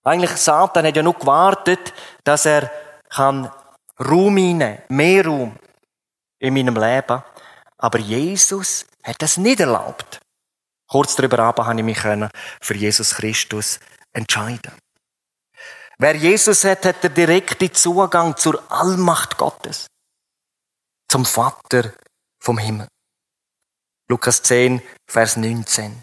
Eigentlich 0.04 0.32
Satan 0.38 0.86
hat 0.86 0.96
ja 0.96 1.04
nur 1.04 1.18
gewartet, 1.18 1.94
dass 2.24 2.46
er 2.46 2.72
kann 3.10 3.52
Raum 4.00 4.38
einnehmen, 4.38 4.80
mehr 4.90 5.26
Raum 5.26 5.56
in 6.40 6.54
meinem 6.54 6.76
Leben. 6.76 7.24
Aber 7.78 8.00
Jesus 8.00 8.86
hat 9.04 9.22
das 9.22 9.38
nicht 9.38 9.60
erlaubt. 9.60 10.20
Kurz 10.88 11.16
darüber 11.16 11.40
aber 11.40 11.66
habe 11.66 11.80
ich 11.80 11.86
mich 11.86 12.00
für 12.00 12.76
Jesus 12.76 13.16
Christus 13.16 13.80
entscheiden. 14.14 14.74
Wer 15.98 16.16
Jesus 16.16 16.64
hat, 16.64 16.86
hat 16.86 17.04
den 17.04 17.14
direkten 17.14 17.74
Zugang 17.74 18.36
zur 18.36 18.64
Allmacht 18.72 19.38
Gottes. 19.38 19.88
Zum 21.08 21.26
Vater 21.26 21.94
vom 22.40 22.58
Himmel. 22.58 22.88
Lukas 24.08 24.42
10, 24.42 24.82
Vers 25.06 25.38
19. 25.38 26.02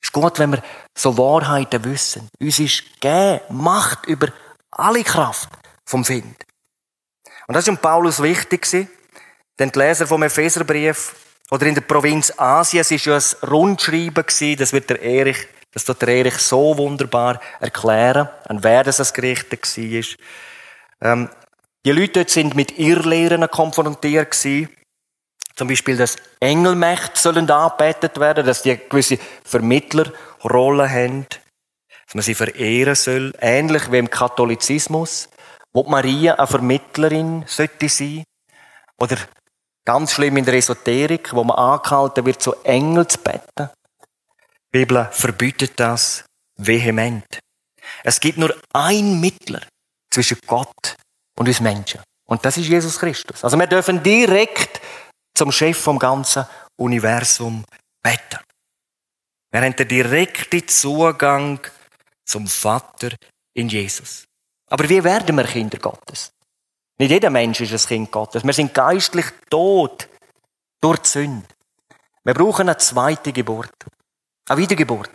Es 0.00 0.08
ist 0.08 0.12
gut, 0.12 0.38
wenn 0.38 0.52
wir 0.52 0.62
so 0.96 1.16
Wahrheiten 1.16 1.84
wissen. 1.84 2.28
Uns 2.40 2.58
ist 2.58 3.00
gegeben 3.00 3.40
Macht 3.50 4.06
über 4.06 4.28
alle 4.70 5.04
Kraft 5.04 5.48
vom 5.84 6.04
Find. 6.04 6.36
Und 7.46 7.54
das 7.54 7.68
um 7.68 7.78
Paulus 7.78 8.22
wichtig, 8.22 8.68
denn 9.58 9.72
die 9.72 9.78
Leser 9.78 10.06
vom 10.06 10.22
Epheserbrief 10.22 11.14
oder 11.50 11.66
in 11.66 11.74
der 11.74 11.82
Provinz 11.82 12.32
Asien, 12.36 12.82
es 12.82 12.90
ist 12.90 13.06
ja 13.06 13.16
ein 13.16 13.48
Rundschreiben 13.48 14.24
das 14.58 14.72
wird 14.72 14.90
der 14.90 15.00
Erich, 15.00 15.46
das 15.78 15.84
tut 15.84 16.02
der 16.02 16.08
Erich 16.08 16.38
so 16.38 16.76
wunderbar 16.76 17.40
erklären, 17.60 18.28
an 18.48 18.64
wer 18.64 18.82
das 18.82 18.98
als 18.98 19.14
gerichtet 19.14 19.62
war. 19.62 21.12
Ähm, 21.12 21.30
die 21.86 21.92
Leute 21.92 22.14
dort 22.14 22.30
sind 22.30 22.56
mit 22.56 22.80
Irrlehren 22.80 23.48
konfrontiert 23.48 24.32
gewesen. 24.32 24.68
Zum 25.54 25.68
Beispiel, 25.68 25.96
dass 25.96 26.16
Engelmächte 26.40 27.20
sollen 27.20 27.48
angebetet 27.48 28.18
werden, 28.18 28.44
dass 28.44 28.62
die 28.62 28.76
gewisse 28.76 29.18
Vermittlerrolle 29.44 30.90
haben, 30.90 31.26
dass 32.06 32.14
man 32.14 32.22
sie 32.22 32.34
verehren 32.34 32.96
soll, 32.96 33.32
ähnlich 33.40 33.92
wie 33.92 33.98
im 33.98 34.10
Katholizismus, 34.10 35.28
wo 35.72 35.84
Maria 35.84 36.34
eine 36.34 36.46
Vermittlerin 36.48 37.44
sollte 37.46 37.88
sein, 37.88 38.24
oder 38.98 39.16
Ganz 39.88 40.12
schlimm 40.12 40.36
in 40.36 40.44
der 40.44 40.52
Esoterik, 40.52 41.32
wo 41.32 41.44
man 41.44 41.56
angehalten 41.56 42.26
wird, 42.26 42.42
zu 42.42 42.52
Engel 42.62 43.06
zu 43.06 43.16
beten. 43.20 43.70
Die 44.72 44.80
Bibel 44.80 45.08
verbietet 45.12 45.72
das 45.76 46.24
vehement. 46.56 47.24
Es 48.04 48.20
gibt 48.20 48.36
nur 48.36 48.54
ein 48.74 49.18
Mittler 49.18 49.62
zwischen 50.10 50.38
Gott 50.46 50.96
und 51.36 51.48
uns 51.48 51.60
Menschen. 51.60 52.00
Und 52.26 52.44
das 52.44 52.58
ist 52.58 52.66
Jesus 52.66 52.98
Christus. 52.98 53.42
Also 53.42 53.58
wir 53.58 53.66
dürfen 53.66 54.02
direkt 54.02 54.80
zum 55.32 55.50
Chef 55.50 55.78
vom 55.78 55.98
ganzen 55.98 56.44
Universum 56.76 57.64
beten. 58.02 58.40
Wir 59.50 59.62
haben 59.62 59.74
den 59.74 59.88
direkten 59.88 60.68
Zugang 60.68 61.60
zum 62.26 62.46
Vater 62.46 63.10
in 63.54 63.70
Jesus. 63.70 64.24
Aber 64.66 64.86
wie 64.86 65.02
werden 65.02 65.34
wir 65.34 65.44
Kinder 65.44 65.78
Gottes? 65.78 66.30
Nicht 66.98 67.10
jeder 67.10 67.30
Mensch 67.30 67.62
ist 67.62 67.72
ein 67.72 67.88
Kind 67.88 68.10
Gottes. 68.10 68.44
Wir 68.44 68.52
sind 68.52 68.74
geistlich 68.74 69.26
tot 69.48 70.08
durch 70.80 70.98
die 70.98 71.08
Sünde. 71.08 71.46
Wir 72.24 72.34
brauchen 72.34 72.68
eine 72.68 72.76
zweite 72.76 73.32
Geburt. 73.32 73.72
Eine 74.48 74.60
Wiedergeburt. 74.60 75.10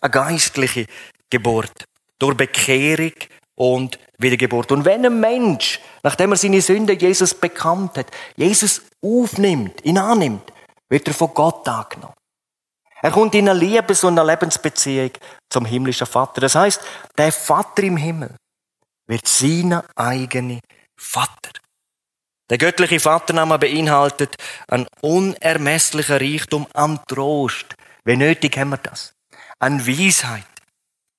Eine 0.00 0.10
geistliche 0.10 0.86
Geburt. 1.30 1.84
Durch 2.18 2.36
Bekehrung 2.36 3.12
und 3.54 3.98
Wiedergeburt. 4.18 4.72
Und 4.72 4.84
wenn 4.84 5.04
ein 5.04 5.20
Mensch, 5.20 5.80
nachdem 6.02 6.32
er 6.32 6.36
seine 6.36 6.62
Sünde 6.62 6.94
Jesus 6.94 7.34
bekannt 7.34 7.96
hat, 7.98 8.06
Jesus 8.36 8.82
aufnimmt, 9.02 9.84
ihn 9.84 9.98
annimmt, 9.98 10.52
wird 10.88 11.08
er 11.08 11.14
von 11.14 11.34
Gott 11.34 11.68
angenommen. 11.68 12.14
Er 13.00 13.10
kommt 13.12 13.34
in 13.34 13.48
eine 13.48 13.58
Liebes- 13.58 14.02
und 14.02 14.18
eine 14.18 14.28
Lebensbeziehung 14.28 15.10
zum 15.48 15.64
himmlischen 15.64 16.06
Vater. 16.06 16.40
Das 16.40 16.54
heißt, 16.54 16.80
der 17.16 17.32
Vater 17.32 17.84
im 17.84 17.96
Himmel 17.96 18.34
wird 19.06 19.26
seine 19.28 19.84
eigene 19.94 20.60
Vater. 20.96 21.50
Der 22.50 22.58
göttliche 22.58 22.98
Vatername 22.98 23.58
beinhaltet 23.58 24.34
ein 24.68 24.86
unermesslicher 25.00 26.20
Reichtum 26.20 26.66
an 26.72 26.98
Trost. 27.06 27.74
Wie 28.08 28.16
nötig 28.16 28.56
haben 28.56 28.70
wir 28.70 28.78
das? 28.78 29.12
An 29.58 29.86
Weisheit. 29.86 30.46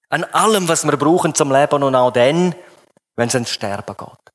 An 0.10 0.24
allem, 0.24 0.68
was 0.68 0.86
wir 0.86 0.98
brauchen 0.98 1.36
zum 1.36 1.52
Leben 1.52 1.84
und 1.84 1.94
auch 1.94 2.10
dann, 2.10 2.56
wenn 3.16 3.28
es 3.28 3.36
ins 3.36 3.52
Sterben 3.52 3.96
geht. 3.96 4.34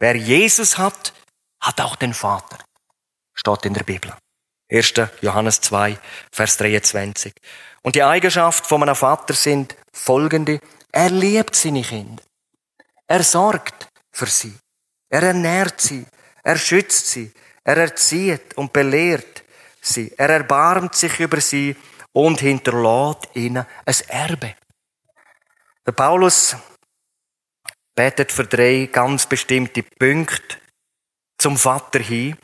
Wer 0.00 0.16
Jesus 0.16 0.76
hat, 0.76 1.12
hat 1.60 1.80
auch 1.80 1.94
den 1.94 2.14
Vater. 2.14 2.58
Steht 3.32 3.64
in 3.64 3.74
der 3.74 3.84
Bibel. 3.84 4.12
1. 4.68 4.94
Johannes 5.20 5.60
2, 5.60 5.96
Vers 6.32 6.56
23. 6.56 7.32
Und 7.82 7.94
die 7.94 8.02
Eigenschaft 8.02 8.66
von 8.66 8.82
einem 8.82 8.96
Vater 8.96 9.34
sind 9.34 9.76
folgende. 9.92 10.58
Er 10.90 11.10
liebt 11.10 11.54
seine 11.54 11.82
Kinder. 11.82 12.24
Er 13.06 13.22
sorgt 13.22 13.86
für 14.10 14.26
sie. 14.26 14.58
Er 15.10 15.22
ernährt 15.22 15.80
sie, 15.80 16.06
er 16.42 16.58
schützt 16.58 17.06
sie, 17.06 17.32
er 17.62 17.76
erzieht 17.76 18.56
und 18.56 18.72
belehrt 18.72 19.43
sie, 19.84 20.12
er 20.16 20.30
erbarmt 20.30 20.94
sich 20.94 21.20
über 21.20 21.40
sie 21.40 21.76
und 22.12 22.40
hinterlässt 22.40 23.28
ihnen 23.34 23.66
ein 23.84 23.94
Erbe. 24.08 24.54
Der 25.86 25.92
Paulus 25.92 26.56
betet 27.94 28.32
für 28.32 28.44
drei 28.44 28.88
ganz 28.90 29.26
bestimmte 29.26 29.82
Punkte 29.82 30.56
zum 31.38 31.56
Vater 31.56 32.00
hin, 32.00 32.36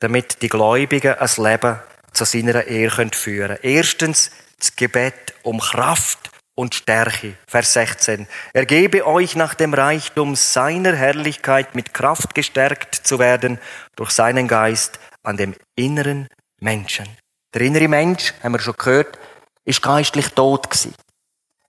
damit 0.00 0.42
die 0.42 0.48
Gläubigen 0.48 1.14
ein 1.14 1.30
Leben 1.36 1.80
zu 2.12 2.24
seiner 2.24 2.66
Ehre 2.66 3.08
führen 3.12 3.56
können. 3.56 3.58
Erstens 3.62 4.30
das 4.58 4.74
Gebet 4.76 5.34
um 5.42 5.60
Kraft 5.60 6.30
und 6.54 6.74
Stärke. 6.74 7.34
Vers 7.46 7.72
16. 7.72 8.26
Er 8.52 8.66
gebe 8.66 9.06
euch 9.06 9.34
nach 9.36 9.54
dem 9.54 9.74
Reichtum 9.74 10.36
seiner 10.36 10.94
Herrlichkeit 10.94 11.74
mit 11.74 11.94
Kraft 11.94 12.34
gestärkt 12.34 12.94
zu 12.94 13.18
werden 13.18 13.58
durch 13.96 14.10
seinen 14.10 14.48
Geist 14.48 14.98
an 15.24 15.36
dem 15.36 15.54
inneren 15.74 16.28
Menschen. 16.60 17.08
Der 17.52 17.62
innere 17.62 17.88
Mensch, 17.88 18.32
haben 18.42 18.52
wir 18.52 18.60
schon 18.60 18.76
gehört, 18.76 19.18
ist 19.64 19.82
geistlich 19.82 20.28
tot 20.28 20.70
gewesen. 20.70 20.94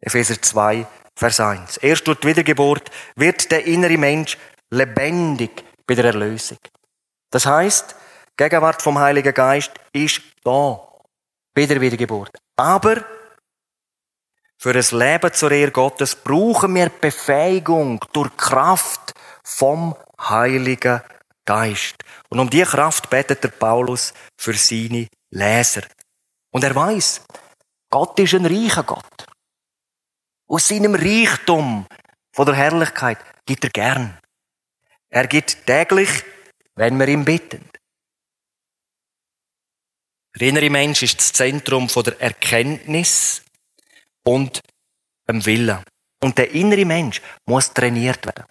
Epheser 0.02 0.41
2, 0.41 0.86
Vers 1.15 1.39
1. 1.39 1.78
Erst 1.78 2.08
durch 2.08 2.20
die 2.20 2.28
Wiedergeburt 2.28 2.91
wird 3.15 3.50
der 3.52 3.65
innere 3.65 3.98
Mensch 3.98 4.38
lebendig 4.70 5.63
bei 5.88 5.96
der 5.96 6.06
Erlösung. 6.06 6.58
Das 7.32 7.46
heißt, 7.46 7.96
Gegenwart 8.38 8.82
vom 8.82 9.00
Heiligen 9.00 9.34
Geist 9.34 9.72
ist 9.94 10.22
da 10.44 10.80
bei 11.54 11.65
der 11.65 11.80
Wiedergeburt. 11.80 12.38
Aber 12.58 13.04
für 14.58 14.72
ein 14.72 15.00
Leben 15.00 15.34
zur 15.34 15.52
Ehre 15.52 15.72
Gottes 15.72 16.15
brauchen 16.15 16.76
wir 16.76 16.89
Befähigung 16.89 18.04
durch 18.12 18.36
Kraft 18.36 19.13
vom 19.44 19.96
Heiligen 20.20 21.02
Geist. 21.46 21.96
Und 22.30 22.40
um 22.40 22.50
diese 22.50 22.66
Kraft 22.66 23.10
betet 23.10 23.44
der 23.44 23.50
Paulus 23.50 24.14
für 24.36 24.54
seine 24.54 25.08
Leser. 25.30 25.84
Und 26.52 26.64
er 26.64 26.76
weiß, 26.76 27.22
Gott 27.90 28.20
ist 28.20 28.34
ein 28.34 28.46
reicher 28.46 28.84
Gott. 28.84 29.28
Aus 30.48 30.68
seinem 30.68 30.96
Reichtum 30.96 31.86
von 32.32 32.46
der 32.46 32.56
Herrlichkeit 32.56 33.20
gibt 33.46 33.64
er 33.64 33.70
gern. 33.70 34.18
Er 35.10 35.28
gibt 35.28 35.66
täglich, 35.66 36.24
wenn 36.76 37.00
wir 37.00 37.08
ihn 37.08 37.26
bitten. 37.26 37.64
Der 40.38 40.50
innere 40.50 40.70
Mensch 40.70 41.02
ist 41.04 41.20
das 41.20 41.32
Zentrum 41.32 41.88
der 41.88 42.20
Erkenntnis 42.20 43.42
und 44.24 44.62
dem 45.28 45.46
Willen. 45.46 45.84
Und 46.20 46.38
der 46.38 46.52
innere 46.52 46.86
Mensch 46.86 47.22
muss 47.46 47.74
trainiert 47.74 48.26
werden. 48.26 48.46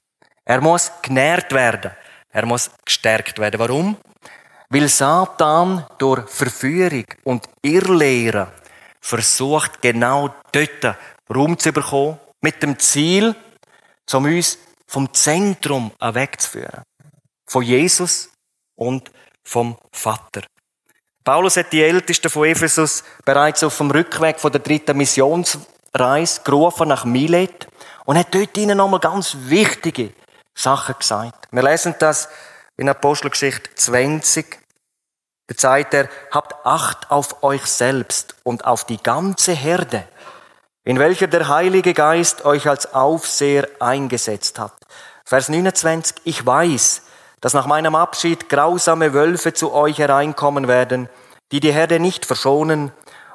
Er 0.44 0.60
muss 0.60 0.90
genährt 1.02 1.52
werden. 1.52 1.90
Er 2.34 2.46
muss 2.46 2.70
gestärkt 2.84 3.38
werden. 3.38 3.60
Warum? 3.60 3.96
Weil 4.68 4.88
Satan 4.88 5.86
durch 5.98 6.28
Verführung 6.28 7.04
und 7.22 7.48
Irrlehre 7.62 8.52
versucht, 9.00 9.80
genau 9.80 10.34
dort 10.50 10.96
Raum 11.32 11.56
zu 11.56 11.72
bekommen, 11.72 12.18
mit 12.40 12.60
dem 12.62 12.76
Ziel, 12.78 13.36
um 14.12 14.24
uns 14.24 14.58
vom 14.86 15.14
Zentrum 15.14 15.92
wegzuführen. 16.00 16.82
Von 17.46 17.62
Jesus 17.62 18.30
und 18.74 19.12
vom 19.44 19.78
Vater. 19.92 20.42
Paulus 21.22 21.56
hat 21.56 21.72
die 21.72 21.84
Ältesten 21.84 22.30
von 22.30 22.48
Ephesus 22.48 23.04
bereits 23.24 23.62
auf 23.62 23.78
dem 23.78 23.92
Rückweg 23.92 24.40
von 24.40 24.50
der 24.50 24.60
dritten 24.60 24.96
Missionsreise 24.96 26.42
gerufen 26.42 26.88
nach 26.88 27.04
Milet 27.04 27.68
und 28.04 28.18
hat 28.18 28.34
dort 28.34 28.56
ihnen 28.56 28.76
nochmal 28.76 29.00
ganz 29.00 29.36
wichtige 29.46 30.12
Sachen 30.54 30.94
gesagt. 30.98 31.48
Wir 31.50 31.62
lesen 31.62 31.94
das 31.98 32.28
in 32.76 32.88
Apostelgeschichte 32.88 33.74
20. 33.74 34.58
Da 35.46 35.54
sagt 35.56 35.94
er, 35.94 36.08
habt 36.30 36.64
Acht 36.64 37.10
auf 37.10 37.42
euch 37.42 37.66
selbst 37.66 38.34
und 38.44 38.64
auf 38.64 38.84
die 38.84 39.02
ganze 39.02 39.52
Herde, 39.52 40.04
in 40.84 40.98
welcher 40.98 41.26
der 41.26 41.48
Heilige 41.48 41.92
Geist 41.92 42.44
euch 42.44 42.68
als 42.68 42.94
Aufseher 42.94 43.68
eingesetzt 43.80 44.58
hat. 44.58 44.72
Vers 45.24 45.48
29, 45.48 46.16
ich 46.24 46.44
weiß, 46.46 47.02
dass 47.40 47.52
nach 47.52 47.66
meinem 47.66 47.94
Abschied 47.94 48.48
grausame 48.48 49.12
Wölfe 49.12 49.52
zu 49.52 49.72
euch 49.72 49.98
hereinkommen 49.98 50.66
werden, 50.66 51.10
die 51.52 51.60
die 51.60 51.72
Herde 51.72 52.00
nicht 52.00 52.24
verschonen, 52.24 52.92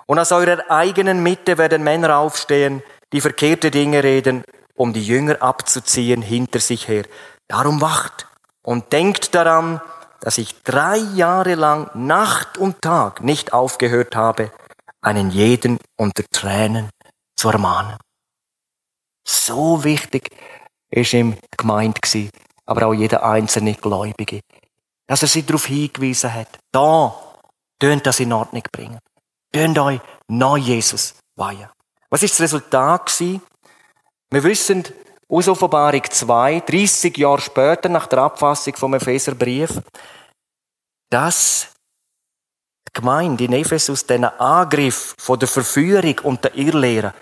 und 0.07 0.17
aus 0.17 0.31
eurer 0.31 0.71
eigenen 0.71 1.21
Mitte 1.21 1.59
werden 1.59 1.83
Männer 1.83 2.17
aufstehen, 2.17 2.81
die 3.13 3.21
verkehrte 3.21 3.69
Dinge 3.69 4.03
reden, 4.03 4.43
um 4.79 4.93
die 4.93 5.03
Jünger 5.03 5.41
abzuziehen 5.41 6.21
hinter 6.21 6.61
sich 6.61 6.87
her. 6.87 7.03
Darum 7.49 7.81
wacht 7.81 8.27
und 8.63 8.93
denkt 8.93 9.35
daran, 9.35 9.81
dass 10.21 10.37
ich 10.37 10.63
drei 10.63 10.97
Jahre 10.97 11.55
lang 11.55 11.89
Nacht 11.93 12.57
und 12.57 12.81
Tag 12.81 13.21
nicht 13.21 13.51
aufgehört 13.51 14.15
habe, 14.15 14.51
einen 15.01 15.31
jeden 15.31 15.79
unter 15.97 16.23
Tränen 16.31 16.89
zu 17.35 17.49
ermahnen. 17.49 17.97
So 19.25 19.83
wichtig 19.83 20.29
ist 20.89 21.13
ihm 21.13 21.33
die 21.33 21.57
Gemeinde 21.57 21.99
aber 22.65 22.87
auch 22.87 22.93
jeder 22.93 23.23
einzelne 23.23 23.73
Gläubige, 23.73 24.39
dass 25.07 25.23
er 25.23 25.27
sie 25.27 25.45
darauf 25.45 25.65
hingewiesen 25.65 26.33
hat, 26.33 26.57
da, 26.71 27.13
tönt 27.79 28.05
das 28.05 28.21
in 28.21 28.31
Ordnung 28.31 28.63
bringen. 28.71 28.99
Tönt 29.51 29.77
euch 29.77 29.99
nach 30.29 30.57
Jesus 30.57 31.15
weihen. 31.35 31.67
Was 32.09 32.23
ist 32.23 32.35
das 32.35 32.41
Resultat 32.41 33.07
gewesen? 33.07 33.41
Wir 34.31 34.43
wissen 34.43 34.83
aus 35.27 35.47
Offenbarung 35.47 36.03
2, 36.07 36.59
30 36.61 37.17
Jahre 37.17 37.41
später 37.41 37.89
nach 37.89 38.05
der 38.05 38.19
Abfassung 38.19 38.75
vom 38.75 38.93
Epheserbrief, 38.93 39.81
dass 41.09 41.67
die 42.87 42.93
Gemeinde 42.93 43.45
in 43.45 43.53
Ephesus 43.53 44.05
diesen 44.05 44.25
Angriff 44.25 45.15
von 45.17 45.39
der 45.39 45.47
Verführung 45.47 46.19
und 46.19 46.43
der 46.43 46.53
Irrlehre 46.55 47.13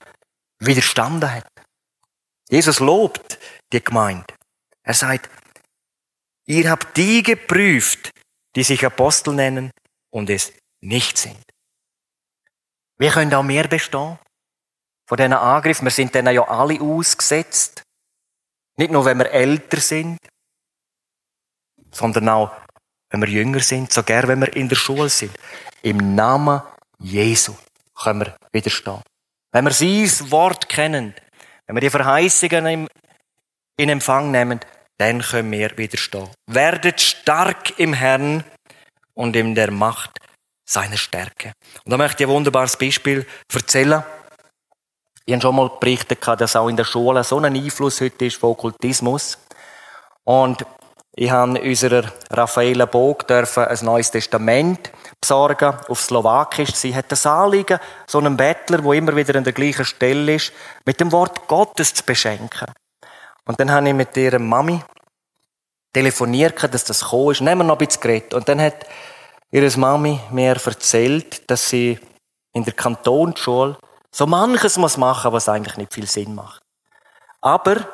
widerstanden 0.59 1.33
hat. 1.33 1.47
Jesus 2.49 2.79
lobt 2.79 3.39
die 3.71 3.83
Gemeinde. 3.83 4.33
Er 4.83 4.93
sagt, 4.93 5.29
ihr 6.45 6.69
habt 6.69 6.95
die 6.97 7.23
geprüft, 7.23 8.11
die 8.55 8.63
sich 8.63 8.85
Apostel 8.85 9.33
nennen 9.33 9.71
und 10.09 10.29
es 10.29 10.51
nicht 10.81 11.17
sind. 11.17 11.37
Wir 12.97 13.11
können 13.11 13.33
auch 13.33 13.43
mehr 13.43 13.67
bestehen 13.67 14.17
von 15.07 15.17
diesen 15.17 15.33
Angriffen. 15.33 15.85
Wir 15.85 15.91
sind 15.91 16.13
denen 16.13 16.35
ja 16.35 16.47
alle 16.47 16.79
ausgesetzt. 16.79 17.81
Nicht 18.75 18.91
nur, 18.91 19.05
wenn 19.05 19.17
wir 19.17 19.31
älter 19.31 19.79
sind, 19.79 20.19
sondern 21.91 22.29
auch, 22.29 22.51
wenn 23.09 23.21
wir 23.21 23.29
jünger 23.29 23.61
sind, 23.61 23.91
sogar 23.91 24.27
wenn 24.27 24.41
wir 24.41 24.55
in 24.55 24.69
der 24.69 24.75
Schule 24.75 25.09
sind. 25.09 25.31
Im 25.81 26.13
Namen 26.13 26.61
Jesu 26.99 27.55
können 27.95 28.25
wir 28.25 28.35
widerstehen. 28.51 29.01
Wenn 29.51 29.65
wir 29.65 29.71
sein 29.71 30.31
Wort 30.31 30.67
kennen, 30.69 31.15
wenn 31.65 31.75
wir 31.75 31.81
die 31.81 31.89
Verheißungen 31.89 32.87
in 33.77 33.89
Empfang 33.89 34.29
nehmen, 34.29 34.59
dann 34.97 35.21
können 35.21 35.51
wir 35.51 35.77
widerstehen. 35.77 36.29
Werdet 36.47 36.99
stark 36.99 37.79
im 37.79 37.93
Herrn 37.93 38.43
und 39.13 39.35
in 39.35 39.55
der 39.55 39.71
Macht 39.71 40.19
seiner 40.65 40.97
Stärke. 40.97 41.53
Und 41.85 41.91
da 41.91 41.97
möchte 41.97 42.23
ich 42.23 42.29
ein 42.29 42.33
wunderbares 42.33 42.75
Beispiel 42.77 43.25
erzählen. 43.53 44.03
Ich 45.29 45.33
habe 45.33 45.41
schon 45.41 45.57
mal 45.57 45.69
berichtet, 45.81 46.25
dass 46.25 46.55
auch 46.55 46.69
in 46.69 46.77
der 46.77 46.85
Schule 46.85 47.21
so 47.21 47.37
ein 47.37 47.53
Einfluss 47.53 47.99
heute 47.99 48.27
ist 48.27 48.37
von 48.37 48.51
Okkultismus. 48.51 49.37
Und 50.23 50.65
ich 51.13 51.29
habe 51.29 51.59
unserer 51.59 52.13
Raffaella 52.31 52.85
Bog 52.85 53.27
dürfen 53.27 53.65
ein 53.65 53.77
neues 53.83 54.09
Testament 54.09 54.89
besorgen 55.19 55.75
auf 55.89 55.99
Slowakisch. 55.99 56.73
Sie 56.75 56.95
hat 56.95 57.11
das 57.11 57.25
Anliegen, 57.25 57.77
so 58.07 58.19
einen 58.19 58.37
Bettler, 58.37 58.81
wo 58.85 58.93
immer 58.93 59.17
wieder 59.17 59.35
an 59.35 59.43
der 59.43 59.51
gleichen 59.51 59.83
Stelle 59.83 60.35
ist, 60.35 60.53
mit 60.85 61.01
dem 61.01 61.11
Wort 61.11 61.45
Gottes 61.49 61.93
zu 61.93 62.03
beschenken. 62.05 62.71
Und 63.43 63.59
dann 63.59 63.69
habe 63.69 63.89
ich 63.89 63.95
mit 63.95 64.15
ihrer 64.15 64.39
Mami 64.39 64.79
telefoniert, 65.91 66.73
dass 66.73 66.85
das 66.85 67.01
gekommen 67.01 67.31
ist. 67.31 67.41
Nehmen 67.41 67.59
wir 67.59 67.65
noch 67.65 67.77
ein 67.77 67.85
bisschen 67.85 68.01
geredet. 68.01 68.33
Und 68.33 68.47
dann 68.47 68.61
hat 68.61 68.85
ihre 69.51 69.77
Mami 69.77 70.21
mir 70.31 70.55
erzählt, 70.55 71.51
dass 71.51 71.69
sie 71.69 71.99
in 72.53 72.63
der 72.63 72.73
Kantonsschule 72.73 73.75
so 74.17 74.25
manches 74.25 74.77
muss 74.77 74.97
machen, 74.97 75.31
was 75.31 75.47
eigentlich 75.47 75.77
nicht 75.77 75.93
viel 75.93 76.07
Sinn 76.07 76.33
macht. 76.33 76.63
Aber, 77.39 77.87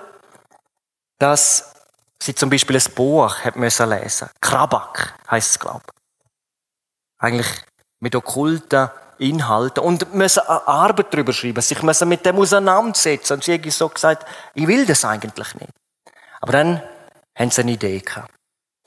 dass 1.19 1.73
sie 2.17 2.33
zum 2.33 2.49
Beispiel 2.49 2.77
ein 2.77 2.93
Buch 2.95 3.39
hat 3.39 3.57
müssen 3.57 3.89
lesen. 3.89 4.29
Krabak 4.39 5.15
heißt 5.29 5.51
es, 5.51 5.59
glaube 5.59 5.81
ich. 5.85 7.21
Eigentlich 7.21 7.65
mit 7.99 8.15
okkulten 8.15 8.89
Inhalten 9.17 9.83
und 9.83 10.13
müssen 10.13 10.47
eine 10.47 10.65
Arbeit 10.65 11.13
darüber 11.13 11.33
schreiben, 11.33 11.61
sich 11.61 11.83
müssen 11.83 12.07
mit 12.07 12.25
dem 12.25 12.37
auseinandersetzen. 12.37 13.33
Und 13.33 13.43
sie 13.43 13.55
hat 13.55 13.71
so 13.71 13.89
gesagt, 13.89 14.25
ich 14.53 14.65
will 14.65 14.85
das 14.85 15.03
eigentlich 15.03 15.53
nicht. 15.55 15.73
Aber 16.39 16.53
dann 16.53 16.81
haben 17.35 17.51
sie 17.51 17.61
eine 17.63 17.71
Idee 17.71 17.99
gehabt. 17.99 18.31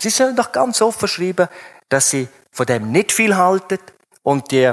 Sie 0.01 0.09
sollen 0.09 0.37
doch 0.37 0.53
ganz 0.53 0.81
offen 0.81 1.07
schreiben, 1.07 1.49
dass 1.91 2.09
sie 2.09 2.29
von 2.51 2.65
dem 2.65 2.91
nicht 2.91 3.13
viel 3.13 3.37
halten 3.37 3.79
und 4.23 4.51
die 4.51 4.73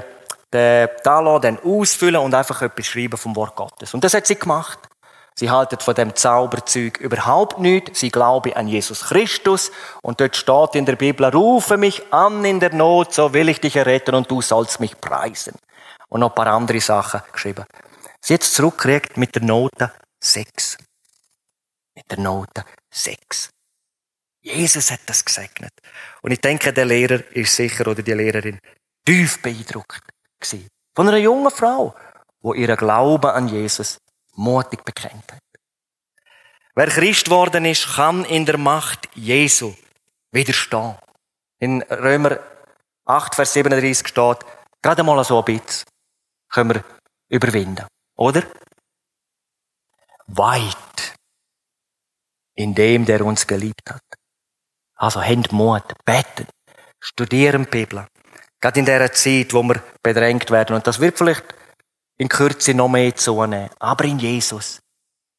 den 0.54 0.90
Talon 1.04 1.42
dann 1.42 1.60
ausfüllen 1.60 2.22
und 2.22 2.34
einfach 2.34 2.62
etwas 2.62 2.86
schreiben 2.86 3.18
vom 3.18 3.36
Wort 3.36 3.56
Gottes. 3.56 3.94
Und 3.94 4.04
das 4.04 4.14
hat 4.14 4.28
sie 4.28 4.36
gemacht. 4.36 4.80
Sie 5.36 5.50
halten 5.50 5.80
von 5.80 5.96
dem 5.96 6.16
Zauberzeug 6.16 7.00
überhaupt 7.00 7.60
nichts. 7.60 8.00
Sie 8.00 8.12
glauben 8.12 8.54
an 8.54 8.68
Jesus 8.68 9.06
Christus. 9.06 9.72
Und 10.02 10.22
dort 10.22 10.36
steht 10.36 10.76
in 10.76 10.86
der 10.86 10.96
Bibel, 10.96 11.26
rufe 11.26 11.78
mich 11.78 12.14
an 12.14 12.46
in 12.46 12.60
der 12.60 12.74
Not, 12.74 13.14
so 13.14 13.34
will 13.34 13.50
ich 13.50 13.60
dich 13.60 13.76
erretten 13.76 14.14
und 14.14 14.30
du 14.30 14.42
sollst 14.42 14.80
mich 14.80 15.00
preisen. 15.02 15.56
Und 16.10 16.20
noch 16.20 16.30
ein 16.30 16.36
paar 16.36 16.48
andere 16.48 16.80
Sachen 16.80 17.22
geschrieben. 17.32 17.66
Sie 18.22 18.34
jetzt 18.34 18.54
zurückkriegt 18.54 19.18
mit 19.18 19.34
der 19.34 19.42
Note 19.42 19.92
6. 20.20 20.78
Mit 21.96 22.10
der 22.12 22.20
Note 22.20 22.64
6. 22.92 23.50
Jesus 24.44 24.92
hat 24.92 25.00
das 25.08 25.26
gesegnet. 25.26 25.74
Und 26.22 26.32
ich 26.32 26.42
denke, 26.42 26.72
der 26.72 26.86
Lehrer 26.86 27.24
ist 27.32 27.56
sicher 27.56 27.88
oder 27.88 28.04
die 28.04 28.14
Lehrerin 28.14 28.60
tief 29.06 29.42
beeindruckt. 29.42 30.13
Von 30.96 31.08
einer 31.08 31.18
jungen 31.18 31.52
Frau, 31.52 31.96
wo 32.42 32.54
ihren 32.54 32.78
Glauben 32.78 33.32
an 33.32 33.48
Jesus 33.48 34.00
mutig 34.36 34.84
bekennt 34.84 35.32
hat. 35.32 35.42
Wer 36.76 36.88
Christ 36.88 37.30
worden 37.30 37.66
ist, 37.66 37.96
kann 37.96 38.26
in 38.26 38.46
der 38.46 38.58
Macht 38.58 39.10
Jesu 39.14 39.76
widerstehen. 40.32 40.96
In 41.60 41.82
Römer 41.84 42.40
8, 43.06 43.36
Vers 43.36 43.54
37 43.54 44.08
steht, 44.08 44.40
gerade 44.82 45.04
mal 45.04 45.24
so 45.24 45.40
ein 45.40 45.46
bisschen 45.46 45.86
können 46.50 46.76
wir 46.76 46.84
überwinden. 47.30 47.86
Oder? 48.16 48.44
Weit 50.28 50.78
in 52.56 52.76
dem, 52.76 53.06
der 53.06 53.26
uns 53.26 53.48
geliebt 53.48 53.90
hat. 53.90 54.04
Also, 54.96 55.22
habt 55.22 55.52
Mut, 55.52 55.84
beten, 56.06 56.48
studieren 57.00 57.66
die 57.66 57.70
Bibel, 57.70 58.08
Gerade 58.64 58.80
in 58.80 58.86
dieser 58.86 59.12
Zeit, 59.12 59.54
wo 59.54 59.62
wir 59.62 59.84
bedrängt 60.02 60.50
werden. 60.50 60.78
Und 60.78 60.88
das 60.88 61.02
wird 61.02 61.18
vielleicht 61.18 61.44
in 62.18 62.30
Kürze 62.30 62.74
noch 62.74 62.88
mehr 62.88 63.14
zunehmen. 63.14 63.70
Aber 63.78 64.06
in 64.06 64.20
Jesus. 64.20 64.80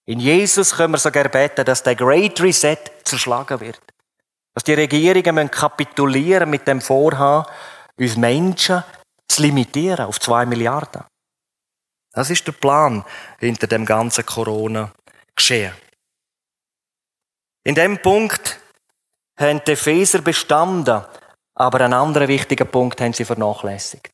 In 0.04 0.20
Jesus 0.20 0.76
können 0.76 0.92
wir 0.92 0.98
sogar 0.98 1.30
beten, 1.30 1.64
dass 1.64 1.82
der 1.82 1.94
Great 1.94 2.38
Reset 2.42 2.76
zerschlagen 3.02 3.60
wird. 3.60 3.80
Dass 4.52 4.64
die 4.64 4.74
Regierungen 4.74 5.36
müssen 5.36 5.50
kapitulieren 5.50 6.50
mit 6.50 6.68
dem 6.68 6.82
Vorhaben, 6.82 7.50
uns 7.96 8.14
Menschen 8.18 8.84
zu 9.26 9.40
limitieren 9.40 10.04
auf 10.04 10.20
zwei 10.20 10.44
Milliarden. 10.44 11.04
Das 12.12 12.28
ist 12.28 12.46
der 12.46 12.52
Plan 12.52 13.06
hinter 13.38 13.68
dem 13.68 13.86
ganzen 13.86 14.26
Corona-Geschehen. 14.26 15.72
In 17.62 17.74
dem 17.74 17.96
Punkt 18.02 18.60
haben 19.38 19.62
die 19.66 19.72
Epheser 19.72 20.20
bestanden, 20.20 21.02
aber 21.54 21.82
einen 21.82 21.92
anderen 21.92 22.28
wichtigen 22.28 22.66
Punkt 22.68 23.00
haben 23.00 23.12
sie 23.12 23.24
vernachlässigt. 23.24 24.12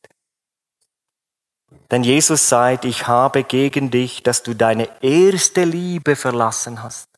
Denn 1.89 2.03
Jesus 2.03 2.47
sagt, 2.47 2.85
ich 2.85 3.07
habe 3.07 3.43
gegen 3.43 3.91
dich, 3.91 4.23
dass 4.23 4.43
du 4.43 4.53
deine 4.53 4.87
erste 5.01 5.63
Liebe 5.65 6.15
verlassen 6.15 6.81
hast. 6.81 7.09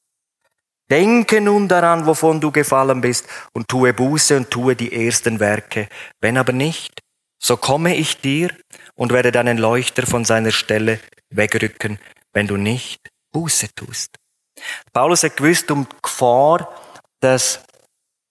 Denke 0.90 1.42
nun 1.42 1.68
daran, 1.68 2.06
wovon 2.06 2.42
du 2.42 2.52
gefallen 2.52 3.02
bist, 3.02 3.26
und 3.54 3.68
tue 3.68 3.94
Buße 3.94 4.36
und 4.36 4.50
tue 4.50 4.76
die 4.76 5.06
ersten 5.06 5.40
Werke. 5.40 5.88
Wenn 6.20 6.38
aber 6.38 6.54
nicht, 6.54 7.02
so 7.40 7.58
komme 7.58 7.96
ich 7.96 8.22
dir 8.22 8.50
und 8.96 9.12
werde 9.12 9.32
deinen 9.32 9.58
Leuchter 9.58 10.06
von 10.08 10.26
seiner 10.26 10.52
Stelle 10.52 11.00
wegrücken, 11.30 12.00
wenn 12.32 12.48
du 12.48 12.58
nicht 12.58 13.10
Buße 13.32 13.74
tust. 13.76 14.18
Paulus 14.92 15.24
hat 15.24 15.38
gewusst 15.38 15.70
um 15.72 15.88
die 15.88 15.96
Gefahr, 16.02 16.70
dass 17.20 17.60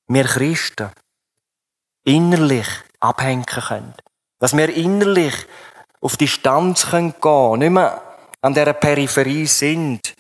wir 0.09 0.24
Christen 0.24 0.90
innerlich 2.04 2.66
abhängen 3.00 3.46
können. 3.46 3.94
Dass 4.38 4.56
wir 4.56 4.68
innerlich 4.74 5.34
auf 6.00 6.16
Distanz 6.16 6.90
gehen 6.90 7.14
können, 7.20 7.58
nicht 7.60 7.70
mehr 7.70 8.02
an 8.40 8.54
dieser 8.54 8.72
Peripherie 8.72 9.46
sind 9.46 10.14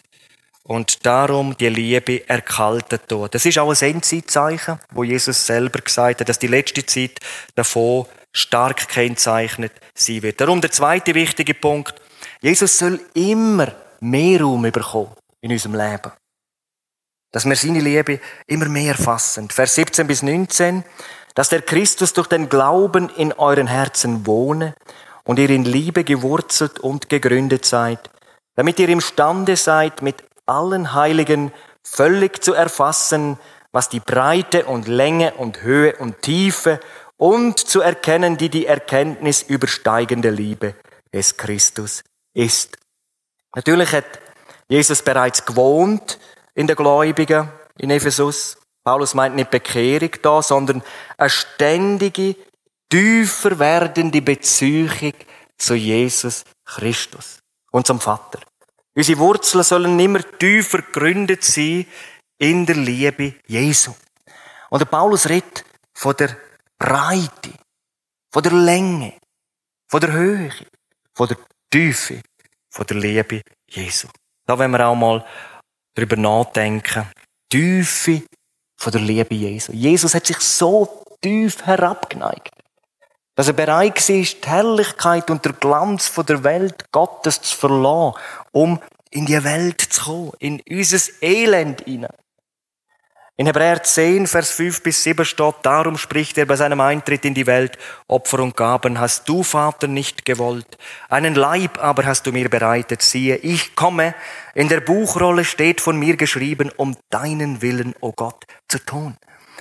und 0.64 1.04
darum 1.04 1.56
die 1.56 1.68
Liebe 1.68 2.28
erkaltet 2.28 3.08
tut. 3.08 3.34
Das 3.34 3.44
ist 3.44 3.58
auch 3.58 3.70
ein 3.70 3.94
Endzeitzeichen, 3.94 4.78
wo 4.92 5.02
Jesus 5.04 5.44
selber 5.44 5.80
gesagt 5.80 6.20
hat, 6.20 6.28
dass 6.28 6.38
die 6.38 6.46
letzte 6.46 6.86
Zeit 6.86 7.18
davon 7.54 8.06
stark 8.32 8.88
kennzeichnet 8.88 9.72
sein 9.94 10.22
wird. 10.22 10.40
Darum 10.40 10.60
der 10.60 10.70
zweite 10.70 11.14
wichtige 11.14 11.54
Punkt. 11.54 11.94
Jesus 12.40 12.78
soll 12.78 13.00
immer 13.14 13.72
mehr 14.00 14.40
Raum 14.40 14.62
bekommen 14.62 15.12
in 15.40 15.52
unserem 15.52 15.74
Leben. 15.74 16.12
Dass 17.32 17.44
wir 17.44 17.56
seine 17.56 17.80
Liebe 17.80 18.20
immer 18.46 18.68
mehr 18.68 18.94
fassen. 18.94 19.48
Vers 19.50 19.74
17 19.74 20.06
bis 20.06 20.22
19. 20.22 20.84
Dass 21.34 21.48
der 21.48 21.62
Christus 21.62 22.12
durch 22.12 22.26
den 22.26 22.48
Glauben 22.48 23.08
in 23.08 23.32
euren 23.32 23.66
Herzen 23.66 24.26
wohne 24.26 24.74
und 25.24 25.38
ihr 25.38 25.50
in 25.50 25.64
Liebe 25.64 26.04
gewurzelt 26.04 26.78
und 26.80 27.08
gegründet 27.08 27.64
seid, 27.64 28.10
damit 28.54 28.78
ihr 28.78 28.88
imstande 28.88 29.56
seid, 29.56 30.02
mit 30.02 30.16
allen 30.46 30.92
Heiligen 30.92 31.52
völlig 31.82 32.42
zu 32.42 32.52
erfassen, 32.52 33.38
was 33.72 33.88
die 33.88 34.00
Breite 34.00 34.66
und 34.66 34.86
Länge 34.86 35.34
und 35.34 35.62
Höhe 35.62 35.96
und 35.96 36.20
Tiefe 36.22 36.80
und 37.16 37.58
zu 37.58 37.80
erkennen, 37.80 38.36
die 38.36 38.50
die 38.50 38.66
Erkenntnis 38.66 39.42
übersteigende 39.42 40.30
Liebe 40.30 40.74
des 41.12 41.36
Christus 41.36 42.02
ist. 42.34 42.76
Natürlich 43.54 43.92
hat 43.92 44.04
Jesus 44.68 45.02
bereits 45.02 45.44
gewohnt 45.44 46.18
in 46.54 46.66
den 46.66 46.76
Gläubigen 46.76 47.48
in 47.78 47.90
Ephesus. 47.90 48.56
Paulus 48.84 49.14
meint 49.14 49.36
nicht 49.36 49.50
Bekehrung 49.50 50.10
da, 50.22 50.42
sondern 50.42 50.82
eine 51.16 51.30
ständige, 51.30 52.36
tiefer 52.88 53.58
werdende 53.58 54.20
Beziehung 54.20 55.12
zu 55.56 55.74
Jesus 55.74 56.44
Christus 56.64 57.38
und 57.70 57.86
zum 57.86 58.00
Vater. 58.00 58.40
Unsere 58.94 59.18
Wurzeln 59.18 59.64
sollen 59.64 59.98
immer 59.98 60.20
tiefer 60.38 60.78
gegründet 60.78 61.44
sein 61.44 61.86
in 62.38 62.66
der 62.66 62.76
Liebe 62.76 63.34
Jesu. 63.46 63.94
Und 64.68 64.80
der 64.80 64.86
Paulus 64.86 65.28
redet 65.28 65.64
von 65.94 66.14
der 66.16 66.36
Breite, 66.78 67.52
von 68.30 68.42
der 68.42 68.52
Länge, 68.52 69.14
von 69.86 70.00
der 70.00 70.12
Höhe, 70.12 70.52
von 71.14 71.28
der 71.28 71.38
Tiefe, 71.70 72.20
von 72.68 72.86
der 72.86 72.96
Liebe 72.96 73.42
Jesu. 73.68 74.08
Da 74.44 74.58
wollen 74.58 74.72
wir 74.72 74.86
auch 74.86 74.94
mal 74.94 75.24
darüber 75.94 76.16
nachdenken. 76.16 77.06
Tiefe 77.48 78.22
von 78.82 78.90
der 78.90 79.00
Liebe 79.00 79.34
Jesu. 79.34 79.72
Jesus 79.72 80.12
hat 80.14 80.26
sich 80.26 80.40
so 80.40 81.04
tief 81.20 81.64
herabgeneigt, 81.64 82.50
dass 83.36 83.46
er 83.46 83.52
bereit 83.52 83.96
war, 84.08 84.16
die 84.16 84.36
Herrlichkeit 84.44 85.30
und 85.30 85.44
der 85.44 85.52
Glanz 85.52 86.12
der 86.28 86.42
Welt 86.42 86.90
Gottes 86.90 87.40
zu 87.40 87.56
verlassen, 87.56 88.18
um 88.50 88.80
in 89.10 89.26
die 89.26 89.44
Welt 89.44 89.80
zu 89.80 90.02
kommen, 90.02 90.32
in 90.40 90.60
unser 90.68 90.98
Elend 91.20 91.82
hinein. 91.82 92.10
In 93.38 93.46
Hebräer 93.46 93.82
10, 93.82 94.26
Vers 94.26 94.50
5 94.50 94.82
bis 94.82 95.02
7 95.04 95.24
steht, 95.24 95.54
darum 95.62 95.96
spricht 95.96 96.36
er 96.36 96.44
bei 96.44 96.54
seinem 96.54 96.80
Eintritt 96.80 97.24
in 97.24 97.32
die 97.32 97.46
Welt, 97.46 97.78
Opfer 98.06 98.40
und 98.40 98.58
Gaben 98.58 99.00
hast 99.00 99.26
du, 99.26 99.42
Vater, 99.42 99.88
nicht 99.88 100.26
gewollt. 100.26 100.76
Einen 101.08 101.34
Leib 101.34 101.82
aber 101.82 102.04
hast 102.04 102.26
du 102.26 102.32
mir 102.32 102.50
bereitet. 102.50 103.00
Siehe, 103.00 103.36
ich 103.36 103.74
komme. 103.74 104.14
In 104.54 104.68
der 104.68 104.80
Buchrolle 104.80 105.46
steht 105.46 105.80
von 105.80 105.98
mir 105.98 106.18
geschrieben, 106.18 106.70
um 106.76 106.94
deinen 107.08 107.62
Willen, 107.62 107.94
o 108.00 108.08
oh 108.08 108.12
Gott, 108.14 108.44
zu 108.68 108.78
tun. 108.78 109.16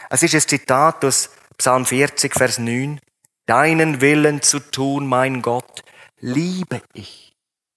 Es 0.09 0.21
ist 0.21 0.35
ein 0.35 0.41
Zitat 0.41 1.05
aus 1.05 1.29
Psalm 1.57 1.85
40, 1.85 2.33
Vers 2.33 2.59
9. 2.59 2.99
Deinen 3.45 4.01
Willen 4.01 4.41
zu 4.41 4.59
tun, 4.59 5.07
mein 5.07 5.41
Gott, 5.41 5.81
liebe 6.19 6.81
ich, 6.93 7.31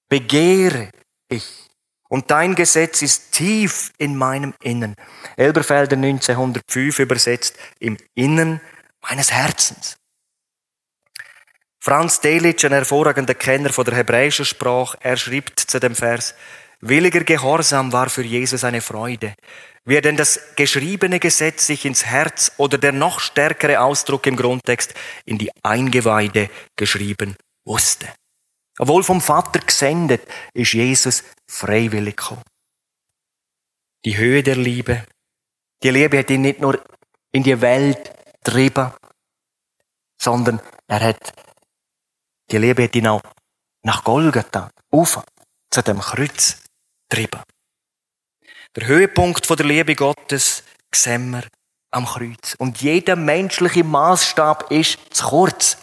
begehre 0.08 0.90
ich. 1.28 1.70
Und 2.08 2.30
dein 2.30 2.54
Gesetz 2.54 3.02
ist 3.02 3.32
tief 3.32 3.92
in 3.98 4.16
meinem 4.16 4.54
Innen. 4.62 4.94
Elberfelder 5.36 5.96
1905 5.96 6.98
übersetzt, 6.98 7.56
im 7.78 7.96
Innen 8.14 8.60
meines 9.00 9.32
Herzens. 9.32 9.96
Franz 11.80 12.20
Delitzsch, 12.20 12.64
ein 12.64 12.72
hervorragender 12.72 13.34
Kenner 13.34 13.70
von 13.70 13.84
der 13.84 13.96
hebräischen 13.96 14.44
Sprache, 14.44 14.96
er 15.02 15.16
schreibt 15.16 15.60
zu 15.60 15.78
dem 15.80 15.94
Vers, 15.94 16.34
Williger 16.80 17.24
Gehorsam 17.24 17.92
war 17.92 18.08
für 18.08 18.22
Jesus 18.22 18.64
eine 18.64 18.80
Freude. 18.80 19.34
Wie 19.84 19.96
er 19.96 20.00
denn 20.00 20.16
das 20.16 20.40
geschriebene 20.56 21.20
Gesetz 21.20 21.66
sich 21.66 21.84
ins 21.84 22.06
Herz 22.06 22.52
oder 22.56 22.78
der 22.78 22.92
noch 22.92 23.20
stärkere 23.20 23.80
Ausdruck 23.80 24.26
im 24.26 24.36
Grundtext 24.36 24.94
in 25.26 25.36
die 25.36 25.50
Eingeweide 25.62 26.48
geschrieben 26.76 27.36
wusste. 27.64 28.08
Obwohl 28.78 29.02
vom 29.04 29.20
Vater 29.20 29.60
gesendet, 29.60 30.22
ist 30.52 30.72
Jesus 30.72 31.22
freiwillig 31.46 32.16
gekommen. 32.16 32.42
Die 34.04 34.16
Höhe 34.16 34.42
der 34.42 34.56
Liebe. 34.56 35.06
Die 35.82 35.90
Liebe 35.90 36.18
hat 36.18 36.30
ihn 36.30 36.42
nicht 36.42 36.60
nur 36.60 36.82
in 37.32 37.42
die 37.42 37.60
Welt 37.60 38.10
getrieben, 38.42 38.92
sondern 40.18 40.60
er 40.88 41.00
hat, 41.00 41.32
die 42.50 42.58
Liebe 42.58 42.84
hat 42.84 42.96
ihn 42.96 43.06
auch 43.06 43.22
nach 43.82 44.02
Golgatha, 44.02 44.70
auf, 44.90 45.22
zu 45.70 45.82
dem 45.82 46.00
Kreuz 46.00 46.56
getrieben. 47.08 47.42
Der 48.76 48.86
Höhepunkt 48.86 49.48
der 49.48 49.66
Liebe 49.66 49.94
Gottes 49.94 50.64
sehen 50.92 51.30
wir 51.30 51.44
am 51.90 52.06
Kreuz. 52.06 52.54
Und 52.58 52.82
jeder 52.82 53.14
menschliche 53.14 53.84
Maßstab 53.84 54.70
ist 54.70 54.98
zu 55.10 55.26
kurz, 55.26 55.76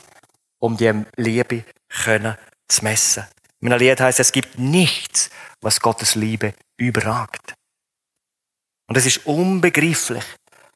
um 0.60 0.78
die 0.78 1.06
Liebe 1.16 1.64
können 1.88 2.38
zu 2.72 2.84
messen. 2.84 3.26
In 3.60 3.70
meiner 3.70 3.78
Lied 3.78 4.00
heißt 4.00 4.20
es 4.20 4.32
gibt 4.32 4.58
nichts, 4.58 5.30
was 5.62 5.80
Gottes 5.80 6.16
Liebe 6.16 6.54
überragt. 6.78 7.54
Und 8.88 8.98
es 8.98 9.06
ist 9.06 9.26
unbegreiflich, 9.26 10.24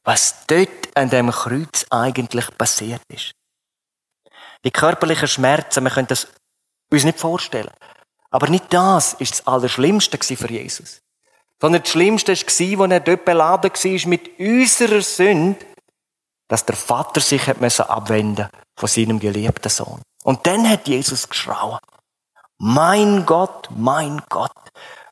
was 0.04 0.46
dort 0.46 0.96
an 0.96 1.10
dem 1.10 1.30
Kreuz 1.30 1.84
eigentlich 1.90 2.46
passiert 2.56 3.02
ist. 3.08 3.32
Die 4.64 4.70
körperlichen 4.70 5.28
Schmerzen, 5.28 5.84
wir 5.84 5.90
können 5.90 6.06
das 6.06 6.28
uns 6.90 7.04
nicht 7.04 7.18
vorstellen. 7.18 7.70
Aber 8.30 8.48
nicht 8.48 8.72
das 8.72 9.14
ist 9.14 9.32
das 9.32 9.46
Allerschlimmste 9.46 10.18
für 10.18 10.50
Jesus. 10.50 11.00
Sondern 11.60 11.82
das 11.82 11.90
Schlimmste 11.90 12.32
war, 12.32 12.84
als 12.84 12.92
er 12.92 13.00
dort 13.00 13.24
beladen 13.24 13.70
war 13.70 14.08
mit 14.08 14.38
unserer 14.38 15.02
Sünde, 15.02 15.64
dass 16.48 16.64
der 16.64 16.76
Vater 16.76 17.20
sich 17.20 17.48
abwenden 17.48 18.48
von 18.76 18.88
seinem 18.88 19.18
geliebten 19.18 19.68
Sohn. 19.68 20.00
Und 20.24 20.46
dann 20.46 20.68
hat 20.68 20.88
Jesus 20.88 21.28
geschrauen. 21.28 21.78
Mein 22.58 23.26
Gott, 23.26 23.68
mein 23.70 24.22
Gott, 24.28 24.56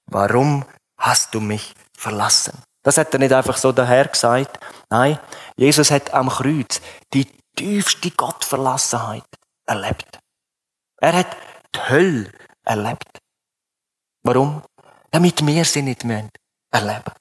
warum 0.06 0.64
hast 0.98 1.34
du 1.34 1.40
mich 1.40 1.74
verlassen? 1.96 2.52
Das 2.82 2.98
hat 2.98 3.12
er 3.14 3.18
nicht 3.18 3.32
einfach 3.32 3.56
so 3.56 3.72
daher 3.72 4.06
gesagt. 4.08 4.58
Nein, 4.90 5.18
Jesus 5.56 5.90
hat 5.90 6.12
am 6.12 6.28
Kreuz 6.28 6.80
die 7.12 7.26
tiefste 7.56 8.10
Gottverlassenheit 8.10 9.24
erlebt. 9.66 10.18
Er 10.98 11.12
hat 11.12 11.36
die 11.74 11.80
Hölle 11.88 12.32
erlebt. 12.64 13.08
Warum? 14.22 14.62
Damit 15.10 15.46
wir 15.46 15.64
sie 15.64 15.82
nicht 15.82 16.04
mehr 16.04 16.28
erleben. 16.70 17.12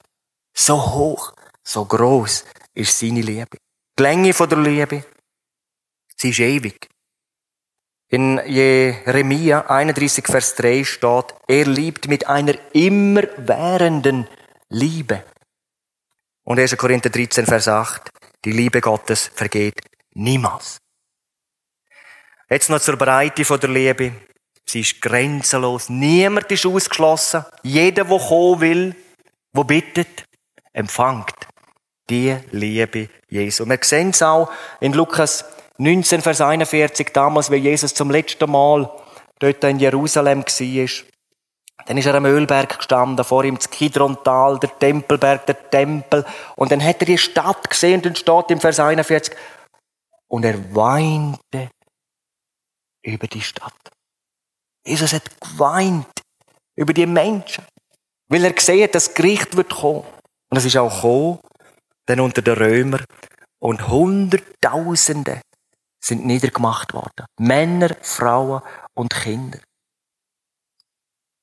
So 0.52 0.80
hoch, 0.94 1.32
so 1.62 1.84
groß 1.84 2.44
ist 2.74 2.98
seine 2.98 3.20
Liebe. 3.20 3.58
Die 3.96 4.02
Länge 4.02 4.32
der 4.32 4.58
Liebe, 4.58 5.04
sie 6.16 6.30
ist 6.30 6.40
ewig. 6.40 6.88
In 8.08 8.40
Jeremia 8.44 9.70
31, 9.70 10.26
Vers 10.26 10.56
3 10.56 10.82
steht, 10.82 11.34
er 11.46 11.66
liebt 11.66 12.08
mit 12.08 12.26
einer 12.26 12.54
immerwährenden 12.72 14.26
Liebe. 14.68 15.22
Und 16.42 16.58
1. 16.58 16.76
Korinther 16.76 17.08
13, 17.08 17.46
Vers 17.46 17.68
8, 17.68 18.10
die 18.44 18.50
Liebe 18.50 18.80
Gottes 18.80 19.30
vergeht 19.32 19.80
niemals. 20.14 20.78
Jetzt 22.50 22.70
noch 22.70 22.80
zur 22.80 22.96
Breite 22.96 23.44
der 23.44 23.70
Liebe. 23.70 24.12
Sie 24.66 24.80
ist 24.80 25.00
grenzenlos. 25.00 25.88
Niemand 25.88 26.50
ist 26.50 26.66
ausgeschlossen. 26.66 27.44
Jeder, 27.62 28.04
der 28.04 28.18
kommen 28.18 28.60
will, 28.60 28.96
der 29.52 29.64
bittet, 29.64 30.24
empfängt 30.72 31.53
die 32.08 32.36
Liebe 32.52 33.08
Jesu. 33.28 33.66
Wir 33.66 33.78
sehen 33.82 34.10
es 34.10 34.22
auch 34.22 34.50
in 34.80 34.92
Lukas 34.92 35.44
19, 35.78 36.22
Vers 36.22 36.40
41, 36.40 37.08
damals, 37.12 37.50
wie 37.50 37.56
Jesus 37.56 37.94
zum 37.94 38.10
letzten 38.10 38.50
Mal 38.50 38.90
dort 39.38 39.64
in 39.64 39.78
Jerusalem 39.78 40.42
war. 40.42 41.04
Dann 41.86 41.98
ist 41.98 42.06
er 42.06 42.14
am 42.14 42.24
Ölberg 42.24 42.78
gestanden, 42.78 43.24
vor 43.24 43.44
ihm 43.44 43.56
das 43.56 43.68
Kidrontal, 43.68 44.58
der 44.58 44.78
Tempelberg, 44.78 45.44
der 45.46 45.70
Tempel. 45.70 46.24
Und 46.56 46.72
dann 46.72 46.82
hat 46.82 47.00
er 47.00 47.06
die 47.06 47.18
Stadt 47.18 47.68
gesehen, 47.68 48.00
dann 48.00 48.16
steht 48.16 48.50
im 48.50 48.60
Vers 48.60 48.80
41, 48.80 49.34
und 50.28 50.44
er 50.44 50.74
weinte 50.74 51.70
über 53.02 53.26
die 53.26 53.42
Stadt. 53.42 53.72
Jesus 54.84 55.12
hat 55.12 55.24
geweint 55.40 56.06
über 56.74 56.92
die 56.92 57.06
Menschen, 57.06 57.64
weil 58.28 58.44
er 58.44 58.52
gesehen 58.52 58.84
hat, 58.84 58.94
das 58.94 59.14
Gericht 59.14 59.56
wird 59.56 59.70
kommen. 59.70 60.04
Und 60.48 60.58
es 60.58 60.64
ist 60.64 60.76
auch 60.76 60.94
gekommen, 60.94 61.38
dann 62.06 62.20
unter 62.20 62.42
den 62.42 62.54
Römern. 62.54 63.04
Und 63.58 63.88
Hunderttausende 63.88 65.40
sind 66.00 66.26
niedergemacht 66.26 66.92
worden. 66.92 67.26
Männer, 67.38 67.96
Frauen 68.02 68.62
und 68.94 69.14
Kinder. 69.14 69.58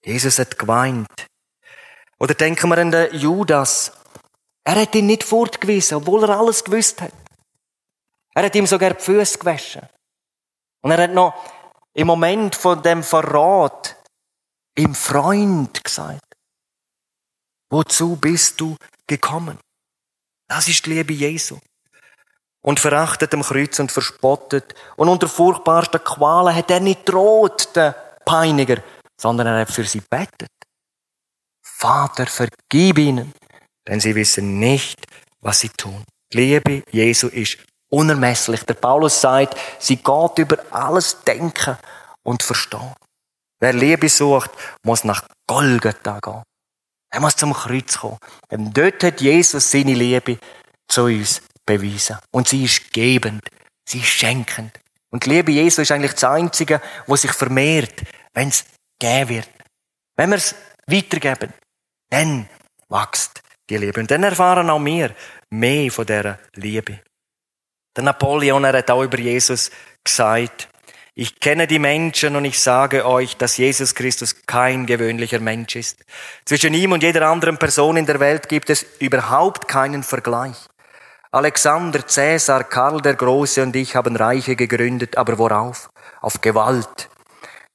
Jesus 0.03 0.39
hat 0.39 0.57
geweint. 0.57 1.27
Oder 2.19 2.35
denken 2.35 2.69
wir 2.69 2.77
an 2.77 2.91
den 2.91 3.15
Judas. 3.15 3.91
Er 4.63 4.79
hat 4.79 4.93
ihn 4.93 5.07
nicht 5.07 5.23
fortgewiesen, 5.23 5.97
obwohl 5.97 6.23
er 6.23 6.37
alles 6.37 6.63
gewusst 6.63 7.01
hat. 7.01 7.13
Er 8.33 8.43
hat 8.43 8.55
ihm 8.55 8.67
sogar 8.67 8.93
die 8.93 9.03
Füße 9.03 9.39
gewaschen. 9.39 9.81
Und 10.81 10.91
er 10.91 11.03
hat 11.03 11.13
noch 11.13 11.33
im 11.93 12.07
Moment 12.07 12.55
von 12.55 12.81
dem 12.81 13.03
Verrat 13.03 13.95
im 14.75 14.95
Freund 14.95 15.83
gesagt. 15.83 16.23
Wozu 17.69 18.15
bist 18.15 18.59
du 18.61 18.77
gekommen? 19.07 19.57
Das 20.51 20.67
ist 20.67 20.85
die 20.85 20.89
Liebe 20.89 21.13
Jesu. 21.13 21.59
Und 22.61 22.77
verachtet 22.77 23.33
am 23.33 23.41
Kreuz 23.41 23.79
und 23.79 23.89
verspottet. 23.89 24.75
Und 24.97 25.07
unter 25.07 25.29
furchtbarsten 25.29 26.03
Qualen 26.03 26.53
hat 26.53 26.69
er 26.69 26.81
nicht 26.81 27.07
droht, 27.07 27.73
den 27.73 27.93
Peiniger, 28.25 28.83
sondern 29.17 29.47
er 29.47 29.61
hat 29.61 29.71
für 29.71 29.85
sie 29.85 30.01
betet. 30.01 30.51
Vater, 31.61 32.27
vergib 32.27 32.97
ihnen, 32.97 33.33
denn 33.87 34.01
sie 34.01 34.13
wissen 34.13 34.59
nicht, 34.59 34.99
was 35.39 35.61
sie 35.61 35.69
tun. 35.69 36.03
Die 36.33 36.37
Liebe 36.39 36.83
Jesu 36.91 37.27
ist 37.29 37.57
unermesslich. 37.87 38.63
Der 38.65 38.73
Paulus 38.73 39.21
sagt, 39.21 39.57
sie 39.79 39.95
geht 39.95 40.37
über 40.37 40.57
alles 40.69 41.23
Denken 41.23 41.77
und 42.23 42.43
Verstehen. 42.43 42.93
Wer 43.61 43.71
Liebe 43.71 44.09
sucht, 44.09 44.51
muss 44.83 45.05
nach 45.05 45.23
Golgatha 45.47 46.19
gehen. 46.19 46.43
Er 47.11 47.19
muss 47.19 47.35
zum 47.35 47.53
Kreuz 47.53 47.97
kommen. 47.97 48.17
Denn 48.49 48.71
dort 48.71 49.03
hat 49.03 49.21
Jesus 49.21 49.69
seine 49.69 49.93
Liebe 49.93 50.39
zu 50.87 51.03
uns 51.03 51.41
bewiesen. 51.65 52.17
Und 52.31 52.47
sie 52.47 52.63
ist 52.63 52.91
gebend. 52.91 53.43
Sie 53.85 53.99
ist 53.99 54.07
schenkend. 54.07 54.79
Und 55.09 55.25
die 55.25 55.29
Liebe 55.29 55.51
Jesu 55.51 55.81
ist 55.81 55.91
eigentlich 55.91 56.13
das 56.13 56.23
Einzige, 56.23 56.81
was 57.07 57.21
sich 57.21 57.33
vermehrt, 57.33 58.01
wenn 58.33 58.47
es 58.47 58.63
gegeben 58.97 59.29
wird. 59.29 59.49
Wenn 60.15 60.29
wir 60.29 60.37
es 60.37 60.55
weitergeben, 60.87 61.53
dann 62.09 62.47
wächst 62.87 63.41
die 63.69 63.77
Liebe. 63.77 63.99
Und 63.99 64.09
dann 64.09 64.23
erfahren 64.23 64.69
auch 64.69 64.83
wir 64.83 65.13
mehr 65.49 65.91
von 65.91 66.05
dieser 66.05 66.39
Liebe. 66.55 67.01
Der 67.95 68.03
Napoleon 68.05 68.63
er 68.63 68.77
hat 68.77 68.89
auch 68.89 69.03
über 69.03 69.19
Jesus 69.19 69.69
gesagt, 70.03 70.69
ich 71.21 71.39
kenne 71.39 71.67
die 71.67 71.77
Menschen 71.77 72.35
und 72.35 72.45
ich 72.45 72.59
sage 72.59 73.05
euch, 73.05 73.37
dass 73.37 73.55
Jesus 73.57 73.93
Christus 73.93 74.35
kein 74.47 74.87
gewöhnlicher 74.87 75.39
Mensch 75.39 75.75
ist. 75.75 76.03
Zwischen 76.45 76.73
ihm 76.73 76.93
und 76.93 77.03
jeder 77.03 77.27
anderen 77.29 77.59
Person 77.59 77.95
in 77.95 78.07
der 78.07 78.19
Welt 78.19 78.49
gibt 78.49 78.71
es 78.71 78.83
überhaupt 78.97 79.67
keinen 79.67 80.01
Vergleich. 80.01 80.55
Alexander, 81.29 82.07
Cäsar, 82.07 82.63
Karl 82.63 83.01
der 83.01 83.13
Große 83.13 83.61
und 83.61 83.75
ich 83.75 83.95
haben 83.95 84.15
Reiche 84.15 84.55
gegründet, 84.55 85.15
aber 85.15 85.37
worauf? 85.37 85.91
Auf 86.21 86.41
Gewalt. 86.41 87.07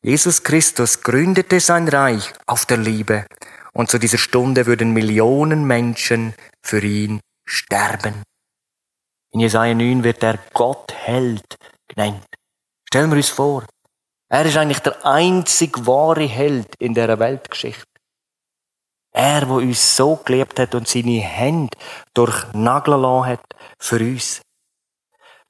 Jesus 0.02 0.42
Christus 0.42 1.02
gründete 1.02 1.60
sein 1.60 1.86
Reich 1.86 2.32
auf 2.46 2.66
der 2.66 2.78
Liebe. 2.78 3.26
Und 3.72 3.90
zu 3.90 3.98
dieser 3.98 4.18
Stunde 4.18 4.66
würden 4.66 4.92
Millionen 4.92 5.64
Menschen 5.64 6.34
für 6.62 6.80
ihn 6.80 7.20
sterben. 7.44 8.24
In 9.30 9.38
Jesaja 9.38 9.72
9 9.72 10.02
wird 10.02 10.24
er 10.24 10.36
Gottheld 10.52 11.54
genannt. 11.86 12.35
Stellen 12.96 13.10
wir 13.10 13.18
uns 13.18 13.28
vor, 13.28 13.62
er 14.30 14.46
ist 14.46 14.56
eigentlich 14.56 14.78
der 14.78 15.04
einzig 15.04 15.86
wahre 15.86 16.24
Held 16.24 16.76
in 16.78 16.94
der 16.94 17.18
Weltgeschichte. 17.18 17.84
Er, 19.12 19.46
wo 19.50 19.56
uns 19.56 19.98
so 19.98 20.16
geliebt 20.24 20.58
hat 20.58 20.74
und 20.74 20.88
seine 20.88 21.20
Hände 21.20 21.76
durch 22.14 22.46
Nagel 22.54 23.26
hat 23.26 23.44
für 23.78 23.98
uns. 23.98 24.40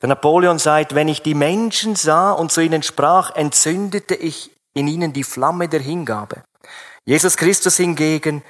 Der 0.03 0.09
Napoleon 0.09 0.59
sagt, 0.59 0.97
wenn 0.97 1.07
ich 1.07 1.23
die 1.23 1.35
Menschen 1.35 1.95
sah 1.95 2.33
und 2.33 2.51
zu 2.51 2.63
ihnen 2.63 2.83
sprach, 2.83 3.37
entzündete 3.37 4.17
ich 4.17 4.51
in 4.75 4.89
ihnen 4.89 5.13
die 5.13 5.23
Flamme 5.23 5.69
der 5.69 5.79
Hingabe. 5.79 6.43
Jesus 7.05 7.37
Christus 7.37 7.77
hingegen 7.77 8.43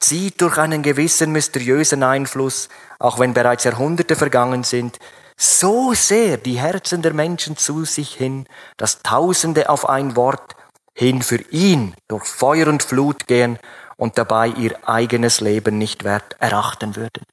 zieht 0.00 0.40
durch 0.40 0.58
einen 0.58 0.82
gewissen 0.82 1.30
mysteriösen 1.30 2.02
Einfluss, 2.02 2.68
auch 2.98 3.20
wenn 3.20 3.32
bereits 3.32 3.62
Jahrhunderte 3.62 4.16
vergangen 4.16 4.64
sind, 4.64 4.98
so 5.40 5.94
sehr 5.94 6.36
die 6.36 6.60
Herzen 6.60 7.00
der 7.00 7.14
Menschen 7.14 7.56
zu 7.56 7.86
sich 7.86 8.14
hin, 8.14 8.46
dass 8.76 9.02
Tausende 9.02 9.70
auf 9.70 9.88
ein 9.88 10.14
Wort 10.14 10.54
hin 10.92 11.22
für 11.22 11.40
ihn 11.50 11.94
durch 12.08 12.26
Feuer 12.26 12.66
und 12.66 12.82
Flut 12.82 13.26
gehen 13.26 13.58
und 13.96 14.18
dabei 14.18 14.48
ihr 14.48 14.76
eigenes 14.86 15.40
Leben 15.40 15.78
nicht 15.78 16.04
wert 16.04 16.36
erachten 16.40 16.94
würden. 16.94 17.24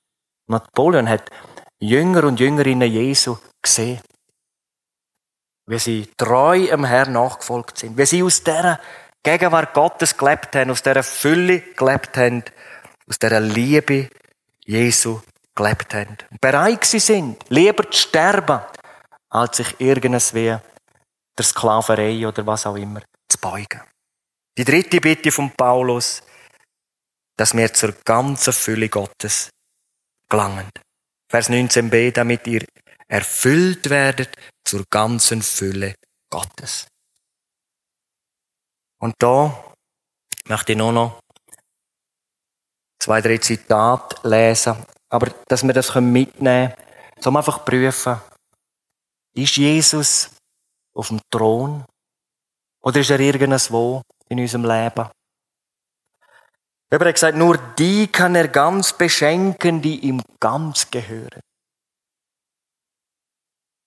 Napoleon 0.47 1.09
hat 1.09 1.29
Jünger 1.79 2.23
und 2.23 2.39
Jüngerinnen 2.39 2.89
Jesu 2.89 3.37
gesehen, 3.61 3.99
wie 5.65 5.79
sie 5.79 6.09
treu 6.15 6.71
am 6.71 6.85
Herrn 6.85 7.11
nachgefolgt 7.11 7.77
sind, 7.77 7.97
wie 7.97 8.05
sie 8.05 8.23
aus 8.23 8.41
der 8.41 8.79
Gegenwart 9.21 9.73
Gottes 9.73 10.15
gelebt 10.15 10.55
haben, 10.55 10.71
aus 10.71 10.81
der 10.81 11.03
Fülle 11.03 11.59
gelebt 11.75 12.15
haben, 12.15 12.45
aus 13.09 13.19
der 13.19 13.41
Liebe 13.41 14.07
Jesu 14.63 15.19
gelebt 15.57 15.93
haben. 15.93 16.17
Bereit 16.39 16.85
sind, 16.85 17.43
lieber 17.49 17.89
zu 17.91 17.99
sterben, 17.99 18.61
als 19.29 19.57
sich 19.57 19.75
irgendes 19.79 20.33
wie 20.33 20.55
der 21.37 21.45
Sklaverei 21.45 22.25
oder 22.25 22.45
was 22.45 22.65
auch 22.65 22.75
immer 22.75 23.01
zu 23.27 23.37
beugen. 23.39 23.81
Die 24.55 24.63
dritte 24.63 25.01
Bitte 25.01 25.31
von 25.31 25.51
Paulus, 25.51 26.23
dass 27.35 27.55
wir 27.55 27.73
zur 27.73 27.91
ganzen 28.05 28.53
Fülle 28.53 28.89
Gottes 28.89 29.49
gelangen. 30.29 30.69
Vers 31.29 31.49
19b, 31.49 32.11
damit 32.11 32.47
ihr 32.47 32.65
erfüllt 33.07 33.89
werdet 33.89 34.29
zur 34.63 34.83
ganzen 34.89 35.41
Fülle 35.41 35.95
Gottes. 36.29 36.87
Und 38.99 39.15
da 39.19 39.63
möchte 40.45 40.71
ich 40.71 40.77
nur 40.77 40.91
noch 40.91 41.19
zwei, 42.97 43.21
drei 43.21 43.37
Zitate 43.37 44.27
lesen, 44.27 44.75
aber 45.09 45.31
dass 45.47 45.63
wir 45.63 45.73
das 45.73 45.93
mitnehmen 45.95 46.69
können, 46.69 46.73
so 47.19 47.29
einfach 47.35 47.65
prüfen, 47.65 48.17
ist 49.33 49.55
Jesus 49.57 50.29
auf 50.93 51.09
dem 51.09 51.21
Thron 51.29 51.83
oder 52.81 52.99
ist 52.99 53.09
er 53.09 53.19
irgendwo 53.19 54.01
in 54.29 54.39
unserem 54.39 54.63
Leben? 54.63 55.09
Er 56.89 56.99
hat 56.99 57.13
gesagt, 57.13 57.37
nur 57.37 57.57
die 57.77 58.07
kann 58.07 58.35
er 58.35 58.47
ganz 58.47 58.93
beschenken, 58.93 59.81
die 59.81 59.99
ihm 59.99 60.21
ganz 60.39 60.89
gehören. 60.89 61.41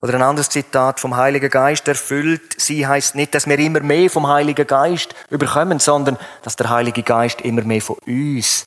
Oder 0.03 0.15
ein 0.15 0.23
anderes 0.23 0.49
Zitat 0.49 1.01
vom 1.01 1.17
Heiligen 1.17 1.51
Geist 1.51 1.87
erfüllt. 1.89 2.59
Sie 2.59 2.87
heißt 2.87 3.15
nicht, 3.15 3.35
dass 3.35 3.47
wir 3.47 3.59
immer 3.59 3.81
mehr 3.81 4.09
vom 4.09 4.27
Heiligen 4.27 4.67
Geist 4.67 5.15
überkommen, 5.29 5.79
sondern 5.79 6.19
dass 6.43 6.57
der 6.57 6.71
Heilige 6.71 7.03
Geist 7.03 7.43
immer 7.43 7.63
mehr 7.63 7.83
von 7.83 7.97
uns 8.07 8.65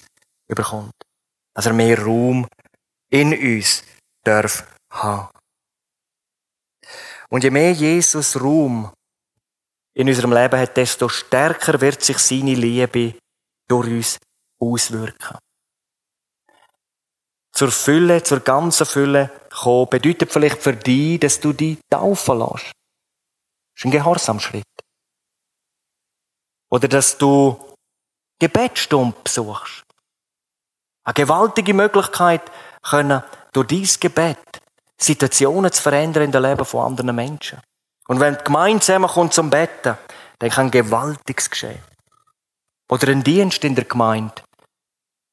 überkommt. 0.47 0.93
Dass 1.53 1.65
er 1.65 1.73
mehr 1.73 2.01
Raum 2.01 2.47
in 3.09 3.33
uns 3.33 3.83
darf 4.23 4.65
haben. 4.89 5.29
Und 7.29 7.43
je 7.43 7.49
mehr 7.49 7.71
Jesus 7.71 8.39
Raum 8.39 8.91
in 9.93 10.07
unserem 10.07 10.33
Leben 10.33 10.59
hat, 10.59 10.77
desto 10.77 11.09
stärker 11.09 11.79
wird 11.81 12.03
sich 12.03 12.17
seine 12.17 12.55
Liebe 12.55 13.15
durch 13.67 13.87
uns 13.87 14.19
auswirken. 14.59 15.37
Zur 17.51 17.71
Fülle, 17.71 18.23
zur 18.23 18.39
ganzen 18.39 18.85
Fülle 18.85 19.31
kommen, 19.51 19.89
bedeutet 19.89 20.31
vielleicht 20.31 20.61
für 20.61 20.73
dich, 20.73 21.19
dass 21.19 21.39
du 21.39 21.53
dich 21.53 21.77
taufen 21.89 22.39
lässt. 22.39 22.65
Das 22.65 23.77
ist 23.77 23.85
ein 23.85 23.91
Gehorsamschritt. 23.91 24.65
Oder 26.69 26.87
dass 26.87 27.17
du 27.17 27.59
Gebetsstunde 28.39 29.15
besuchst. 29.23 29.82
Eine 31.03 31.13
gewaltige 31.13 31.73
Möglichkeit, 31.73 32.41
können 32.81 33.23
durch 33.51 33.67
dieses 33.67 33.99
Gebet 33.99 34.37
Situationen 34.97 35.71
zu 35.71 35.81
verändern 35.81 36.23
in 36.23 36.31
dem 36.31 36.43
Leben 36.43 36.65
von 36.65 36.85
anderen 36.85 37.15
Menschen. 37.15 37.59
Und 38.07 38.19
wenn 38.19 38.37
die 38.37 38.43
Gemeinde 38.43 38.81
zusammenkommt 38.81 39.33
zum 39.33 39.49
Betten, 39.49 39.97
dann 40.39 40.49
kann 40.49 40.71
Gewaltiges 40.71 41.49
geschehen. 41.49 41.83
Oder 42.89 43.09
ein 43.09 43.23
Dienst 43.23 43.63
in 43.63 43.75
der 43.75 43.85
Gemeinde 43.85 44.33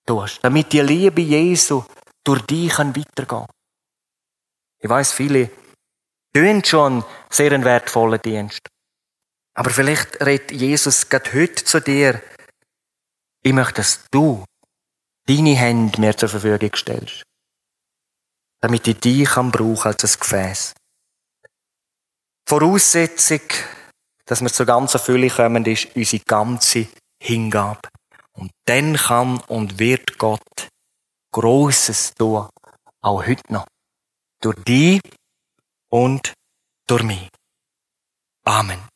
tust, 0.07 0.39
damit 0.43 0.73
die 0.73 0.81
Liebe 0.81 1.21
Jesu 1.21 1.85
durch 2.25 2.43
dich 2.43 2.79
weitergehen 2.79 3.27
kann. 3.27 3.47
Ich 4.79 4.89
weiß, 4.89 5.13
viele 5.13 5.51
tun 6.33 6.65
schon 6.65 7.05
sehr 7.29 7.53
einen 7.53 7.65
wertvollen 7.65 8.21
Dienst. 8.23 8.61
Aber 9.55 9.71
vielleicht 9.71 10.25
redet 10.25 10.53
Jesus 10.53 11.09
gerade 11.09 11.33
heute 11.35 11.65
zu 11.65 11.81
dir, 11.81 12.23
ich 13.43 13.53
möchte, 13.53 13.75
dass 13.75 14.01
du 14.11 14.45
deine 15.31 15.57
Hände 15.57 16.01
mir 16.01 16.17
zur 16.17 16.29
Verfügung 16.29 16.75
stellst. 16.75 17.23
Damit 18.61 18.87
ich 18.89 18.99
dich 18.99 19.29
kann 19.29 19.51
brauchen 19.51 19.87
als 19.87 20.05
ein 20.05 20.21
Gefäß. 20.21 20.75
Voraussetzung, 22.47 23.41
dass 24.27 24.41
wir 24.41 24.53
zur 24.53 24.67
ganzen 24.67 25.01
Fülle 25.01 25.31
kommen, 25.31 25.65
ist 25.67 25.89
unsere 25.95 26.25
ganze 26.25 26.89
Hingabe. 27.19 27.89
Und 28.35 28.53
dann 28.65 28.97
kann 28.97 29.39
und 29.47 29.79
wird 29.79 30.19
Gott 30.19 30.69
Großes 31.33 32.15
tun, 32.15 32.49
auch 33.01 33.27
heute 33.27 33.53
noch. 33.53 33.67
Durch 34.41 34.57
dich 34.65 35.01
und 35.91 36.33
durch 36.87 37.03
mich. 37.05 37.29
Amen. 38.45 38.90